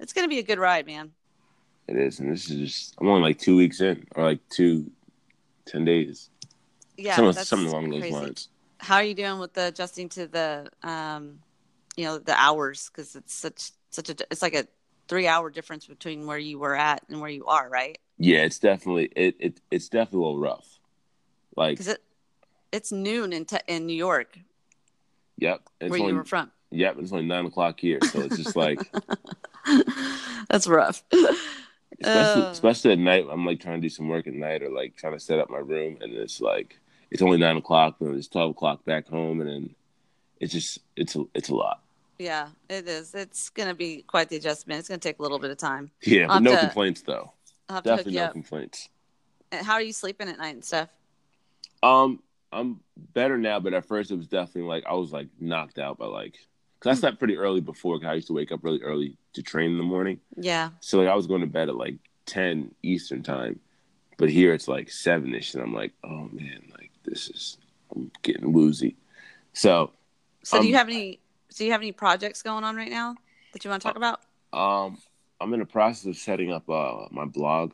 It's 0.00 0.12
gonna 0.12 0.28
be 0.28 0.40
a 0.40 0.42
good 0.42 0.58
ride, 0.58 0.86
man. 0.86 1.12
It 1.86 1.96
is, 1.96 2.18
and 2.20 2.32
this 2.32 2.50
is 2.50 2.58
just 2.58 2.94
I'm 3.00 3.08
only 3.08 3.22
like 3.22 3.38
two 3.38 3.56
weeks 3.56 3.80
in, 3.80 4.06
or 4.14 4.24
like 4.24 4.40
two, 4.50 4.90
ten 5.66 5.84
days. 5.84 6.30
Yeah, 6.96 7.16
something, 7.16 7.44
something 7.44 7.68
along 7.68 7.88
crazy. 7.90 8.02
those 8.02 8.12
lines. 8.12 8.48
How 8.78 8.96
are 8.96 9.04
you 9.04 9.14
doing 9.14 9.38
with 9.38 9.54
the 9.54 9.68
adjusting 9.68 10.08
to 10.10 10.26
the, 10.26 10.68
um, 10.82 11.38
you 11.96 12.04
know, 12.04 12.18
the 12.18 12.38
hours? 12.38 12.90
Because 12.90 13.16
it's 13.16 13.34
such 13.34 13.70
such 13.90 14.10
a 14.10 14.16
it's 14.30 14.42
like 14.42 14.54
a 14.54 14.66
three 15.08 15.26
hour 15.26 15.50
difference 15.50 15.86
between 15.86 16.26
where 16.26 16.38
you 16.38 16.58
were 16.58 16.76
at 16.76 17.02
and 17.08 17.20
where 17.20 17.30
you 17.30 17.46
are, 17.46 17.68
right? 17.68 17.98
Yeah, 18.18 18.38
it's 18.38 18.58
definitely 18.58 19.10
it, 19.16 19.36
it 19.38 19.60
it's 19.70 19.88
definitely 19.88 20.18
a 20.18 20.22
little 20.22 20.40
rough. 20.40 20.78
Like 21.56 21.80
it, 21.80 22.02
it's 22.72 22.92
noon 22.92 23.32
in 23.32 23.44
te- 23.44 23.58
in 23.66 23.86
New 23.86 23.96
York. 23.96 24.38
Yep, 25.38 25.62
where 25.80 25.92
only, 25.92 26.12
you 26.12 26.14
were 26.16 26.24
from. 26.24 26.50
Yep, 26.70 26.96
it's 27.00 27.12
only 27.12 27.26
nine 27.26 27.46
o'clock 27.46 27.80
here, 27.80 27.98
so 28.12 28.20
it's 28.20 28.36
just 28.36 28.56
like 28.56 28.78
that's 30.48 30.66
rough. 30.66 31.02
Especially, 32.00 32.42
uh, 32.42 32.50
especially 32.50 32.92
at 32.92 32.98
night, 32.98 33.24
I'm 33.30 33.46
like 33.46 33.60
trying 33.60 33.80
to 33.80 33.80
do 33.80 33.88
some 33.88 34.08
work 34.08 34.26
at 34.26 34.34
night 34.34 34.62
or 34.62 34.68
like 34.68 34.96
trying 34.96 35.12
to 35.12 35.20
set 35.20 35.38
up 35.38 35.48
my 35.48 35.58
room, 35.58 35.96
and 36.00 36.12
it's 36.12 36.40
like 36.40 36.78
it's 37.10 37.22
only 37.22 37.38
nine 37.38 37.56
o'clock, 37.56 37.96
and 38.00 38.16
it's 38.16 38.26
twelve 38.26 38.50
o'clock 38.50 38.84
back 38.84 39.08
home, 39.08 39.40
and 39.40 39.48
then 39.48 39.74
it's 40.40 40.52
just 40.52 40.80
it's 40.96 41.14
a 41.14 41.24
it's 41.34 41.50
a 41.50 41.54
lot. 41.54 41.82
Yeah, 42.18 42.48
it 42.68 42.88
is. 42.88 43.14
It's 43.14 43.48
going 43.50 43.68
to 43.68 43.74
be 43.74 44.02
quite 44.02 44.28
the 44.28 44.36
adjustment. 44.36 44.80
It's 44.80 44.88
going 44.88 45.00
to 45.00 45.08
take 45.08 45.18
a 45.18 45.22
little 45.22 45.38
bit 45.38 45.50
of 45.50 45.56
time. 45.56 45.90
Yeah, 46.02 46.26
but 46.26 46.40
no 46.40 46.52
to- 46.52 46.60
complaints 46.60 47.02
though. 47.02 47.32
I'll 47.68 47.76
have 47.76 47.84
to 47.84 47.90
hook 47.90 47.98
Definitely 47.98 48.12
you 48.14 48.18
no 48.20 48.24
up. 48.26 48.32
complaints. 48.32 48.88
And 49.52 49.66
How 49.66 49.74
are 49.74 49.82
you 49.82 49.92
sleeping 49.92 50.28
at 50.28 50.38
night 50.38 50.54
and 50.54 50.64
stuff? 50.64 50.88
Um, 51.82 52.22
I'm 52.52 52.80
better 52.96 53.36
now, 53.38 53.60
but 53.60 53.74
at 53.74 53.86
first 53.86 54.10
it 54.10 54.16
was 54.16 54.26
definitely 54.28 54.62
like 54.68 54.84
I 54.86 54.94
was 54.94 55.12
like 55.12 55.28
knocked 55.40 55.78
out 55.78 55.98
by 55.98 56.06
like 56.06 56.38
because 56.78 56.96
I 56.96 57.00
slept 57.00 57.18
pretty 57.18 57.36
early 57.36 57.60
before. 57.60 57.98
'cause 57.98 58.06
I 58.06 58.14
used 58.14 58.28
to 58.28 58.32
wake 58.32 58.52
up 58.52 58.62
really 58.62 58.80
early 58.82 59.16
to 59.34 59.42
train 59.42 59.70
in 59.72 59.78
the 59.78 59.84
morning, 59.84 60.20
Yeah. 60.36 60.70
so 60.80 60.98
like 60.98 61.08
I 61.08 61.14
was 61.14 61.26
going 61.26 61.40
to 61.40 61.46
bed 61.46 61.68
at 61.68 61.76
like 61.76 61.96
ten 62.26 62.74
Eastern 62.82 63.22
time, 63.22 63.60
but 64.16 64.30
here 64.30 64.52
it's 64.54 64.68
like 64.68 64.90
seven 64.90 65.34
ish, 65.34 65.54
and 65.54 65.62
I'm 65.62 65.74
like, 65.74 65.92
oh 66.04 66.28
man, 66.32 66.62
like 66.78 66.90
this 67.04 67.28
is 67.28 67.58
I'm 67.94 68.10
getting 68.22 68.52
woozy. 68.52 68.96
So 69.52 69.92
So 70.42 70.60
do 70.60 70.66
you 70.66 70.74
Um, 70.74 70.78
have 70.78 70.88
any? 70.88 71.20
Do 71.56 71.64
you 71.64 71.72
have 71.72 71.80
any 71.80 71.92
projects 71.92 72.42
going 72.42 72.64
on 72.64 72.76
right 72.76 72.90
now 72.90 73.16
that 73.52 73.64
you 73.64 73.70
want 73.70 73.82
to 73.82 73.88
talk 73.88 73.96
about? 73.96 74.20
Um, 74.52 74.98
I'm 75.44 75.52
in 75.52 75.60
the 75.60 75.66
process 75.66 76.06
of 76.06 76.16
setting 76.16 76.50
up 76.50 76.70
uh 76.70 77.06
my 77.10 77.26
blog, 77.26 77.72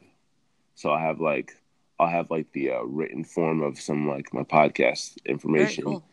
so 0.75 0.91
I 0.91 1.00
have 1.03 1.21
like 1.21 1.53
I'll 2.00 2.09
have 2.09 2.29
like 2.29 2.50
the 2.50 2.73
uh, 2.73 2.83
written 2.83 3.23
form 3.23 3.62
of 3.62 3.79
some 3.79 4.09
like 4.09 4.35
my 4.35 4.43
podcast 4.43 5.15
Very 5.23 5.35
information. 5.35 5.85
cool. 5.85 6.05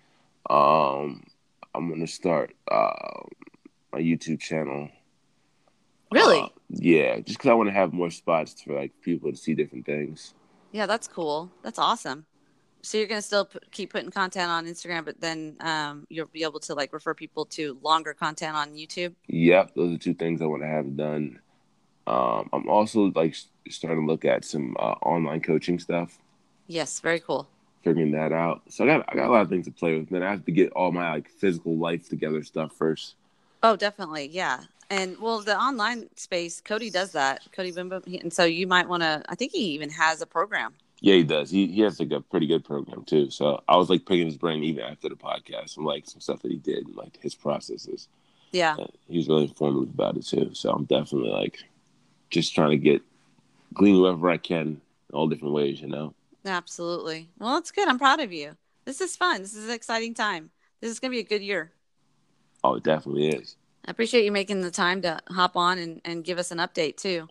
Um, 0.51 1.23
I'm 1.73 1.89
gonna 1.89 2.05
start 2.05 2.53
uh 2.69 3.23
my 3.91 3.99
YouTube 3.99 4.39
channel. 4.39 4.89
Really? 6.11 6.41
Uh, 6.41 6.49
yeah, 6.69 7.15
just 7.21 7.39
because 7.39 7.49
I 7.49 7.55
want 7.55 7.69
to 7.69 7.73
have 7.73 7.91
more 7.91 8.11
spots 8.11 8.61
for 8.61 8.75
like 8.75 8.91
people 9.01 9.31
to 9.31 9.35
see 9.35 9.55
different 9.55 9.87
things. 9.87 10.35
Yeah, 10.71 10.85
that's 10.85 11.07
cool. 11.07 11.51
That's 11.63 11.79
awesome. 11.79 12.27
So 12.83 12.99
you're 12.99 13.07
gonna 13.07 13.23
still 13.23 13.45
put, 13.45 13.71
keep 13.71 13.91
putting 13.91 14.11
content 14.11 14.51
on 14.51 14.67
Instagram, 14.67 15.05
but 15.05 15.19
then 15.19 15.57
um, 15.61 16.05
you'll 16.09 16.27
be 16.27 16.43
able 16.43 16.59
to 16.59 16.75
like 16.75 16.93
refer 16.93 17.15
people 17.15 17.45
to 17.45 17.79
longer 17.81 18.13
content 18.13 18.55
on 18.55 18.75
YouTube. 18.75 19.15
Yep, 19.25 19.73
those 19.73 19.95
are 19.95 19.97
two 19.97 20.13
things 20.13 20.39
I 20.39 20.45
want 20.45 20.61
to 20.61 20.67
have 20.67 20.95
done. 20.95 21.39
Um, 22.07 22.49
I'm 22.53 22.69
also 22.69 23.11
like 23.15 23.35
starting 23.69 24.01
to 24.05 24.11
look 24.11 24.25
at 24.25 24.45
some 24.45 24.75
uh, 24.79 24.95
online 25.03 25.41
coaching 25.41 25.77
stuff. 25.79 26.17
Yes, 26.67 26.99
very 26.99 27.19
cool. 27.19 27.47
figuring 27.83 28.11
that 28.11 28.31
out. 28.31 28.61
So 28.69 28.83
I 28.83 28.87
got 28.87 29.05
I 29.09 29.15
got 29.15 29.27
a 29.29 29.31
lot 29.31 29.41
of 29.41 29.49
things 29.49 29.65
to 29.65 29.71
play 29.71 29.97
with. 29.97 30.09
Then 30.09 30.23
I 30.23 30.31
have 30.31 30.45
to 30.45 30.51
get 30.51 30.71
all 30.71 30.91
my 30.91 31.11
like 31.11 31.29
physical 31.29 31.77
life 31.77 32.09
together 32.09 32.41
stuff 32.43 32.71
first. 32.75 33.15
Oh, 33.63 33.75
definitely, 33.75 34.27
yeah. 34.31 34.63
And 34.89 35.17
well, 35.19 35.39
the 35.41 35.57
online 35.57 36.07
space, 36.15 36.61
Cody 36.61 36.89
does 36.89 37.11
that. 37.11 37.41
Cody 37.51 37.71
Bimbo, 37.71 38.01
he- 38.05 38.19
and 38.19 38.31
so 38.31 38.45
you 38.45 38.67
might 38.67 38.87
want 38.87 39.03
to. 39.03 39.21
I 39.29 39.35
think 39.35 39.51
he 39.51 39.65
even 39.75 39.89
has 39.89 40.21
a 40.21 40.25
program. 40.25 40.73
Yeah, 41.01 41.15
he 41.15 41.23
does. 41.23 41.49
He 41.51 41.67
he 41.67 41.81
has 41.81 41.99
like 41.99 42.11
a 42.11 42.21
pretty 42.21 42.47
good 42.47 42.63
program 42.63 43.03
too. 43.05 43.29
So 43.29 43.61
I 43.67 43.75
was 43.77 43.89
like 43.89 44.05
picking 44.05 44.25
his 44.27 44.37
brain 44.37 44.63
even 44.63 44.83
after 44.83 45.09
the 45.09 45.15
podcast 45.15 45.75
and 45.77 45.85
like 45.85 46.07
some 46.07 46.21
stuff 46.21 46.41
that 46.41 46.51
he 46.51 46.57
did 46.57 46.87
and 46.87 46.95
like 46.95 47.17
his 47.21 47.35
processes. 47.35 48.07
Yeah, 48.53 48.75
And 48.79 48.89
he 49.09 49.17
was 49.17 49.27
really 49.27 49.43
informative 49.43 49.93
about 49.93 50.15
it 50.17 50.25
too. 50.25 50.51
So 50.53 50.71
I'm 50.71 50.85
definitely 50.85 51.31
like 51.31 51.59
just 52.29 52.53
trying 52.55 52.71
to 52.71 52.77
get 52.77 53.01
glean 53.73 54.01
wherever 54.01 54.29
I 54.29 54.37
can 54.37 54.81
all 55.13 55.27
different 55.27 55.53
ways, 55.53 55.81
you 55.81 55.87
know. 55.87 56.13
absolutely. 56.45 57.29
Well, 57.39 57.57
it's 57.57 57.71
good. 57.71 57.87
I'm 57.87 57.97
proud 57.97 58.19
of 58.19 58.31
you. 58.31 58.55
This 58.85 59.01
is 59.01 59.15
fun. 59.15 59.41
This 59.41 59.53
is 59.55 59.65
an 59.65 59.71
exciting 59.73 60.13
time. 60.13 60.49
This 60.81 60.91
is 60.91 60.99
gonna 60.99 61.11
be 61.11 61.19
a 61.19 61.23
good 61.23 61.41
year. 61.41 61.71
Oh, 62.63 62.75
it 62.75 62.83
definitely 62.83 63.29
is. 63.29 63.55
I 63.85 63.91
appreciate 63.91 64.25
you 64.25 64.31
making 64.31 64.61
the 64.61 64.71
time 64.71 65.01
to 65.03 65.19
hop 65.29 65.55
on 65.55 65.77
and, 65.77 66.01
and 66.05 66.23
give 66.23 66.37
us 66.37 66.51
an 66.51 66.57
update 66.57 66.97
too. 66.97 67.27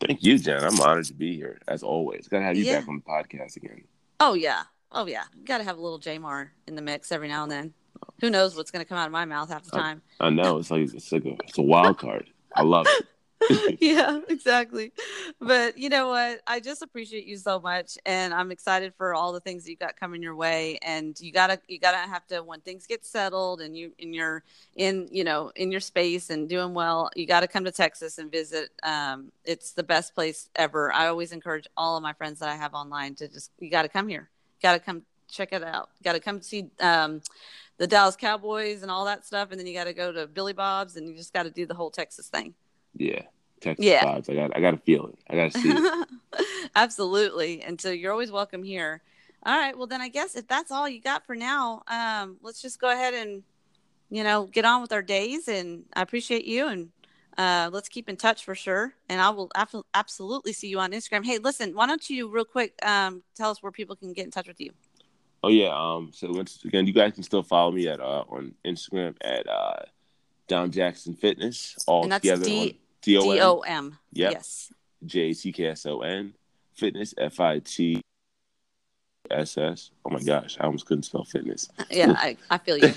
Thank 0.00 0.22
you, 0.24 0.38
Jen. 0.38 0.62
I'm 0.64 0.80
honored 0.80 1.04
to 1.06 1.14
be 1.14 1.36
here 1.36 1.60
as 1.68 1.82
always. 1.82 2.26
Gotta 2.28 2.44
have 2.44 2.56
you 2.56 2.64
Yeah. 2.64 2.80
back 2.80 2.88
on 2.88 2.96
the 3.04 3.10
podcast 3.10 3.56
again. 3.56 3.84
Oh 4.18 4.34
yeah. 4.34 4.64
Oh 4.90 5.06
yeah. 5.06 5.24
Got 5.44 5.58
to 5.58 5.64
have 5.64 5.78
a 5.78 5.80
little 5.80 5.98
Jamar 5.98 6.48
in 6.66 6.74
the 6.74 6.82
mix 6.82 7.12
every 7.12 7.28
now 7.28 7.42
and 7.44 7.50
then. 7.52 7.74
Who 8.20 8.30
knows 8.30 8.54
what's 8.56 8.70
going 8.70 8.84
to 8.84 8.88
come 8.88 8.98
out 8.98 9.06
of 9.06 9.12
my 9.12 9.24
mouth 9.24 9.48
half 9.48 9.62
the 9.64 9.70
time. 9.70 10.02
I 10.20 10.30
know 10.30 10.58
it's 10.58 10.70
like 10.70 10.92
it's 10.92 11.10
like 11.12 11.24
a 11.24 11.34
it's 11.44 11.58
a 11.58 11.62
wild 11.62 11.98
card. 11.98 12.28
I 12.54 12.62
love 12.62 12.86
it. 12.88 13.06
yeah, 13.80 14.20
exactly. 14.28 14.92
But 15.40 15.78
you 15.78 15.88
know 15.88 16.08
what? 16.08 16.40
I 16.46 16.60
just 16.60 16.82
appreciate 16.82 17.26
you 17.26 17.36
so 17.36 17.60
much 17.60 17.98
and 18.06 18.32
I'm 18.32 18.50
excited 18.50 18.94
for 18.96 19.14
all 19.14 19.32
the 19.32 19.40
things 19.40 19.64
that 19.64 19.70
you 19.70 19.76
got 19.76 19.98
coming 19.98 20.22
your 20.22 20.34
way 20.36 20.78
and 20.82 21.18
you 21.20 21.32
got 21.32 21.48
to 21.48 21.60
you 21.68 21.78
got 21.78 21.92
to 21.92 22.10
have 22.10 22.26
to 22.28 22.42
when 22.42 22.60
things 22.60 22.86
get 22.86 23.04
settled 23.04 23.60
and 23.60 23.76
you 23.76 23.92
and 24.00 24.14
you're 24.14 24.42
in, 24.76 25.08
you 25.10 25.24
know, 25.24 25.50
in 25.56 25.70
your 25.70 25.80
space 25.80 26.30
and 26.30 26.48
doing 26.48 26.74
well, 26.74 27.10
you 27.16 27.26
got 27.26 27.40
to 27.40 27.48
come 27.48 27.64
to 27.64 27.72
Texas 27.72 28.18
and 28.18 28.30
visit. 28.30 28.70
Um 28.82 29.32
it's 29.44 29.72
the 29.72 29.82
best 29.82 30.14
place 30.14 30.48
ever. 30.56 30.92
I 30.92 31.08
always 31.08 31.32
encourage 31.32 31.66
all 31.76 31.96
of 31.96 32.02
my 32.02 32.12
friends 32.12 32.40
that 32.40 32.48
I 32.48 32.56
have 32.56 32.74
online 32.74 33.14
to 33.16 33.28
just 33.28 33.50
you 33.58 33.70
got 33.70 33.82
to 33.82 33.88
come 33.88 34.08
here. 34.08 34.30
Got 34.62 34.74
to 34.74 34.80
come 34.80 35.02
check 35.28 35.52
it 35.52 35.62
out. 35.62 35.90
Got 36.02 36.12
to 36.12 36.20
come 36.20 36.42
see 36.42 36.66
um 36.80 37.20
the 37.78 37.86
Dallas 37.86 38.16
Cowboys 38.16 38.82
and 38.82 38.90
all 38.90 39.06
that 39.06 39.24
stuff 39.24 39.50
and 39.50 39.58
then 39.58 39.66
you 39.66 39.74
got 39.74 39.84
to 39.84 39.94
go 39.94 40.12
to 40.12 40.26
Billy 40.26 40.52
Bob's 40.52 40.96
and 40.96 41.08
you 41.08 41.16
just 41.16 41.32
got 41.32 41.44
to 41.44 41.50
do 41.50 41.66
the 41.66 41.74
whole 41.74 41.90
Texas 41.90 42.28
thing. 42.28 42.54
Yeah, 42.94 43.22
Texas 43.62 43.84
Yeah. 43.86 44.04
vibes. 44.04 44.28
I 44.28 44.34
got 44.34 44.56
I 44.56 44.60
got 44.60 44.72
to 44.72 44.76
feel 44.78 45.06
it. 45.06 45.18
I 45.30 45.36
got 45.36 45.52
to 45.52 45.58
see 45.58 45.70
it. 45.70 46.08
Absolutely. 46.76 47.62
And 47.62 47.80
so 47.80 47.90
you're 47.90 48.12
always 48.12 48.32
welcome 48.32 48.62
here. 48.62 49.02
All 49.44 49.56
right. 49.56 49.76
Well, 49.76 49.86
then 49.86 50.00
I 50.00 50.08
guess 50.08 50.34
if 50.36 50.46
that's 50.46 50.70
all 50.70 50.88
you 50.88 51.00
got 51.00 51.26
for 51.26 51.34
now, 51.34 51.82
um, 51.88 52.36
let's 52.42 52.62
just 52.62 52.80
go 52.80 52.90
ahead 52.90 53.14
and, 53.14 53.42
you 54.10 54.22
know, 54.22 54.46
get 54.46 54.64
on 54.64 54.82
with 54.82 54.92
our 54.92 55.02
days. 55.02 55.48
And 55.48 55.84
I 55.94 56.02
appreciate 56.02 56.44
you. 56.44 56.68
And 56.68 56.90
uh, 57.36 57.70
let's 57.72 57.88
keep 57.88 58.08
in 58.08 58.16
touch 58.16 58.44
for 58.44 58.54
sure. 58.54 58.94
And 59.08 59.20
I 59.20 59.30
will 59.30 59.50
ab- 59.54 59.84
absolutely 59.94 60.52
see 60.52 60.68
you 60.68 60.78
on 60.78 60.92
Instagram. 60.92 61.24
Hey, 61.24 61.38
listen, 61.38 61.74
why 61.74 61.86
don't 61.86 62.08
you 62.08 62.28
real 62.28 62.44
quick 62.44 62.74
um, 62.84 63.22
tell 63.34 63.50
us 63.50 63.62
where 63.62 63.72
people 63.72 63.96
can 63.96 64.12
get 64.12 64.24
in 64.24 64.30
touch 64.30 64.46
with 64.48 64.60
you? 64.60 64.70
Oh 65.44 65.48
yeah. 65.48 65.74
Um. 65.74 66.12
So 66.14 66.30
once 66.30 66.64
again, 66.64 66.86
you 66.86 66.92
guys 66.92 67.14
can 67.14 67.24
still 67.24 67.42
follow 67.42 67.72
me 67.72 67.88
at 67.88 68.00
uh 68.00 68.22
on 68.28 68.54
Instagram 68.64 69.16
at 69.22 69.48
uh 69.48 69.82
Dom 70.46 70.70
Jackson 70.70 71.16
Fitness 71.16 71.76
all 71.88 72.04
And 72.04 72.12
that's 72.12 72.22
together 72.22 72.44
D- 72.44 72.78
D 73.02 73.18
O 73.18 73.30
M 73.30 73.42
O 73.42 73.60
M. 73.60 73.98
Yep. 74.12 74.32
Yes. 74.32 74.72
J 75.04 75.32
C 75.32 75.52
K 75.52 75.66
S 75.68 75.86
O 75.86 76.00
N 76.00 76.34
Fitness 76.74 77.14
F 77.18 77.40
I 77.40 77.58
T 77.58 78.00
S 79.30 79.58
S. 79.58 79.90
Oh 80.04 80.10
my 80.10 80.22
gosh, 80.22 80.56
I 80.60 80.64
almost 80.64 80.86
couldn't 80.86 81.04
spell 81.04 81.24
fitness. 81.24 81.68
Yeah, 81.90 82.14
I, 82.16 82.36
I 82.50 82.58
feel 82.58 82.78
you. 82.78 82.92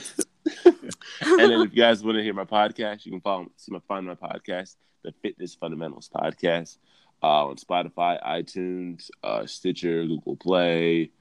and 0.65 1.39
then 1.39 1.51
if 1.61 1.73
you 1.73 1.81
guys 1.81 2.03
want 2.03 2.17
to 2.17 2.23
hear 2.23 2.33
my 2.33 2.45
podcast, 2.45 3.05
you 3.05 3.11
can 3.11 3.21
follow 3.21 3.47
see 3.57 3.71
my 3.71 3.79
find 3.87 4.05
my 4.05 4.15
podcast, 4.15 4.75
the 5.03 5.13
Fitness 5.21 5.55
Fundamentals 5.55 6.09
Podcast, 6.13 6.77
uh, 7.23 7.47
on 7.47 7.55
Spotify, 7.55 8.21
iTunes, 8.23 9.09
uh, 9.23 9.45
Stitcher, 9.45 10.05
Google 10.05 10.35
Play. 10.35 11.11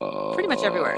Uh, 0.00 0.32
Pretty 0.34 0.48
much 0.48 0.64
everywhere. 0.64 0.96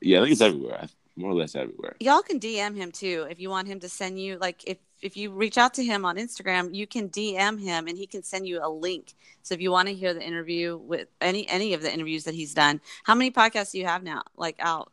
Yeah, 0.00 0.18
I 0.18 0.22
think 0.22 0.32
it's 0.32 0.40
everywhere. 0.40 0.80
I- 0.82 0.88
More 1.18 1.32
or 1.32 1.34
less 1.34 1.54
everywhere. 1.56 1.96
y'all 2.00 2.22
can 2.22 2.38
DM 2.38 2.76
him 2.76 2.92
too 2.92 3.26
if 3.28 3.40
you 3.40 3.50
want 3.50 3.66
him 3.66 3.80
to 3.80 3.88
send 3.88 4.20
you 4.20 4.38
like 4.38 4.62
if 4.72 4.78
if 5.00 5.16
you 5.16 5.30
reach 5.30 5.58
out 5.58 5.74
to 5.74 5.84
him 5.84 6.04
on 6.04 6.16
Instagram, 6.16 6.74
you 6.74 6.86
can 6.86 7.08
DM 7.08 7.60
him 7.60 7.86
and 7.88 7.96
he 7.96 8.06
can 8.06 8.22
send 8.22 8.46
you 8.48 8.60
a 8.62 8.68
link. 8.68 9.14
So 9.42 9.54
if 9.54 9.60
you 9.60 9.70
want 9.70 9.86
to 9.88 9.94
hear 9.94 10.12
the 10.14 10.22
interview 10.22 10.76
with 10.76 11.08
any 11.20 11.48
any 11.48 11.74
of 11.74 11.82
the 11.82 11.92
interviews 11.92 12.24
that 12.24 12.34
he's 12.34 12.54
done, 12.54 12.80
how 13.04 13.14
many 13.14 13.30
podcasts 13.30 13.72
do 13.72 13.78
you 13.78 13.86
have 13.86 14.02
now? 14.02 14.22
Like 14.36 14.56
out? 14.60 14.90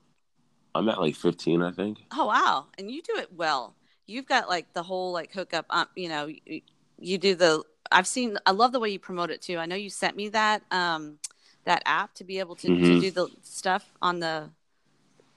I'm 0.76 0.90
at 0.90 1.00
like 1.00 1.16
15, 1.16 1.62
I 1.62 1.72
think. 1.72 2.04
Oh 2.12 2.26
wow, 2.28 2.66
and 2.78 2.92
you 2.92 3.02
do 3.02 3.16
it 3.18 3.30
well. 3.34 3.76
You've 4.08 4.28
got 4.28 4.50
like 4.50 4.74
the 4.74 4.84
whole 4.84 5.12
like 5.14 5.32
hookup. 5.32 5.66
Um, 5.70 5.88
you 5.96 6.10
know, 6.10 6.26
you, 6.28 6.62
you 7.00 7.18
do 7.18 7.34
the. 7.36 7.64
I've 7.92 8.08
seen. 8.08 8.38
I 8.46 8.52
love 8.52 8.72
the 8.72 8.80
way 8.80 8.90
you 8.90 9.00
promote 9.00 9.30
it 9.32 9.42
too. 9.42 9.58
I 9.58 9.66
know 9.68 9.76
you 9.76 9.90
sent 9.90 10.16
me 10.16 10.30
that 10.30 10.64
um 10.72 11.20
that 11.66 11.82
app 11.86 12.14
to 12.16 12.24
be 12.24 12.38
able 12.40 12.56
to, 12.58 12.68
to 12.68 12.74
Mhm. 12.74 13.00
do 13.00 13.12
the 13.12 13.28
stuff 13.44 13.92
on 14.02 14.20
the. 14.20 14.50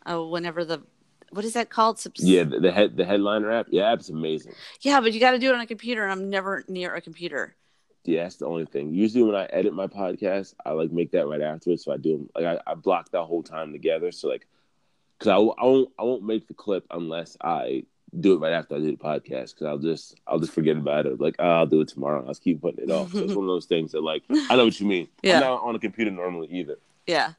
Oh, 0.08 0.26
whenever 0.28 0.64
the. 0.64 0.82
What 1.30 1.44
is 1.44 1.52
that 1.52 1.68
called? 1.68 1.98
Subs- 1.98 2.24
Yeah, 2.24 2.44
the, 2.44 2.58
the 2.58 2.72
head 2.72 2.96
the 2.96 3.04
headliner 3.04 3.52
app. 3.52 3.66
Yeah, 3.70 3.92
app's 3.92 4.08
amazing. 4.08 4.54
Yeah, 4.80 5.00
but 5.00 5.12
you 5.12 5.20
got 5.20 5.32
to 5.32 5.38
do 5.38 5.50
it 5.50 5.54
on 5.54 5.60
a 5.60 5.66
computer. 5.66 6.02
and 6.02 6.10
I'm 6.10 6.30
never 6.30 6.64
near 6.68 6.94
a 6.94 7.00
computer. 7.02 7.54
Yeah, 8.04 8.22
that's 8.22 8.36
the 8.36 8.46
only 8.46 8.64
thing. 8.64 8.94
Usually 8.94 9.22
when 9.22 9.34
I 9.34 9.44
edit 9.44 9.74
my 9.74 9.86
podcast, 9.86 10.54
I 10.64 10.70
like 10.70 10.90
make 10.90 11.10
that 11.10 11.26
right 11.28 11.42
afterwards. 11.42 11.84
So 11.84 11.92
I 11.92 11.98
do 11.98 12.28
like 12.34 12.46
I, 12.46 12.58
I 12.70 12.74
block 12.74 13.10
that 13.10 13.24
whole 13.24 13.42
time 13.42 13.72
together. 13.72 14.10
So 14.10 14.28
like, 14.28 14.46
because 15.18 15.28
I, 15.28 15.34
I 15.36 15.64
won't 15.66 15.90
I 15.98 16.02
won't 16.04 16.22
make 16.24 16.48
the 16.48 16.54
clip 16.54 16.86
unless 16.90 17.36
I 17.42 17.84
do 18.18 18.32
it 18.32 18.38
right 18.38 18.54
after 18.54 18.76
I 18.76 18.78
do 18.78 18.90
the 18.90 18.96
podcast. 18.96 19.52
Because 19.54 19.66
I'll 19.66 19.78
just 19.78 20.14
I'll 20.26 20.38
just 20.38 20.52
forget 20.52 20.78
about 20.78 21.04
it. 21.04 21.20
Like 21.20 21.36
oh, 21.38 21.44
I'll 21.50 21.66
do 21.66 21.82
it 21.82 21.88
tomorrow. 21.88 22.22
I'll 22.22 22.28
just 22.28 22.42
keep 22.42 22.62
putting 22.62 22.84
it 22.84 22.90
off. 22.90 23.12
So 23.12 23.18
it's 23.18 23.34
one 23.34 23.44
of 23.44 23.48
those 23.48 23.66
things 23.66 23.92
that 23.92 24.02
like 24.02 24.22
I 24.30 24.56
know 24.56 24.64
what 24.64 24.80
you 24.80 24.86
mean. 24.86 25.08
Yeah. 25.22 25.34
I'm 25.34 25.40
not 25.42 25.62
on 25.62 25.74
a 25.74 25.78
computer 25.78 26.10
normally 26.10 26.48
either. 26.52 26.78
Yeah. 27.06 27.32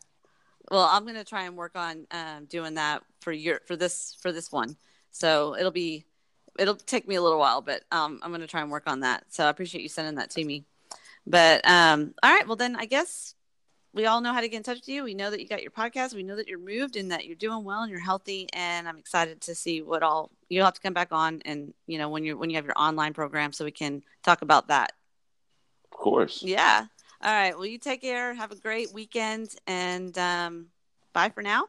Well, 0.71 0.83
I'm 0.83 1.05
gonna 1.05 1.23
try 1.23 1.43
and 1.43 1.55
work 1.55 1.75
on 1.75 2.05
um, 2.11 2.45
doing 2.45 2.75
that 2.75 3.03
for 3.21 3.31
your 3.31 3.61
for 3.65 3.75
this 3.75 4.15
for 4.21 4.31
this 4.31 4.51
one. 4.51 4.77
So 5.11 5.55
it'll 5.57 5.71
be 5.71 6.05
it'll 6.57 6.75
take 6.75 7.07
me 7.07 7.15
a 7.15 7.21
little 7.21 7.39
while, 7.39 7.61
but 7.61 7.83
um, 7.91 8.19
I'm 8.21 8.31
gonna 8.31 8.47
try 8.47 8.61
and 8.61 8.71
work 8.71 8.83
on 8.87 9.01
that. 9.01 9.25
So 9.29 9.45
I 9.45 9.49
appreciate 9.49 9.81
you 9.81 9.89
sending 9.89 10.15
that 10.15 10.29
to 10.31 10.43
me. 10.43 10.65
But 11.25 11.67
um, 11.67 12.13
all 12.21 12.33
right, 12.33 12.47
well 12.47 12.55
then 12.55 12.75
I 12.75 12.85
guess 12.85 13.35
we 13.93 14.05
all 14.05 14.21
know 14.21 14.33
how 14.33 14.41
to 14.41 14.47
get 14.47 14.57
in 14.57 14.63
touch 14.63 14.77
with 14.77 14.89
you. 14.89 15.03
We 15.03 15.15
know 15.15 15.31
that 15.31 15.39
you 15.39 15.47
got 15.47 15.63
your 15.63 15.71
podcast. 15.71 16.13
We 16.13 16.23
know 16.23 16.35
that 16.35 16.47
you're 16.47 16.59
moved 16.59 16.95
and 16.95 17.11
that 17.11 17.25
you're 17.25 17.35
doing 17.35 17.63
well 17.63 17.81
and 17.81 17.89
you're 17.89 17.99
healthy. 17.99 18.47
And 18.53 18.87
I'm 18.87 18.97
excited 18.97 19.41
to 19.41 19.55
see 19.55 19.81
what 19.81 20.03
all 20.03 20.29
you'll 20.47 20.65
have 20.65 20.75
to 20.75 20.81
come 20.81 20.93
back 20.93 21.11
on 21.11 21.41
and 21.45 21.73
you 21.87 21.97
know 21.97 22.09
when 22.09 22.23
you 22.23 22.37
when 22.37 22.49
you 22.49 22.55
have 22.57 22.65
your 22.65 22.77
online 22.77 23.13
program 23.13 23.51
so 23.51 23.65
we 23.65 23.71
can 23.71 24.03
talk 24.23 24.41
about 24.41 24.67
that. 24.67 24.93
Of 25.85 25.97
course. 25.97 26.43
Yeah. 26.43 26.85
All 27.21 27.31
right. 27.33 27.55
Well, 27.55 27.65
you 27.65 27.77
take 27.77 28.01
care. 28.01 28.33
Have 28.33 28.51
a 28.51 28.55
great 28.55 28.93
weekend, 28.93 29.55
and 29.67 30.17
um, 30.17 30.67
bye 31.13 31.29
for 31.29 31.41
now. 31.41 31.65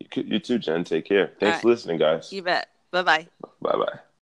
You, 0.00 0.24
you 0.26 0.38
too, 0.40 0.58
Jen. 0.58 0.84
Take 0.84 1.04
care. 1.04 1.32
Thanks 1.38 1.56
right. 1.56 1.62
for 1.62 1.68
listening, 1.68 1.98
guys. 1.98 2.32
You 2.32 2.42
bet. 2.42 2.68
Bye 2.90 3.02
bye. 3.02 3.28
Bye 3.60 3.76
bye. 3.76 4.00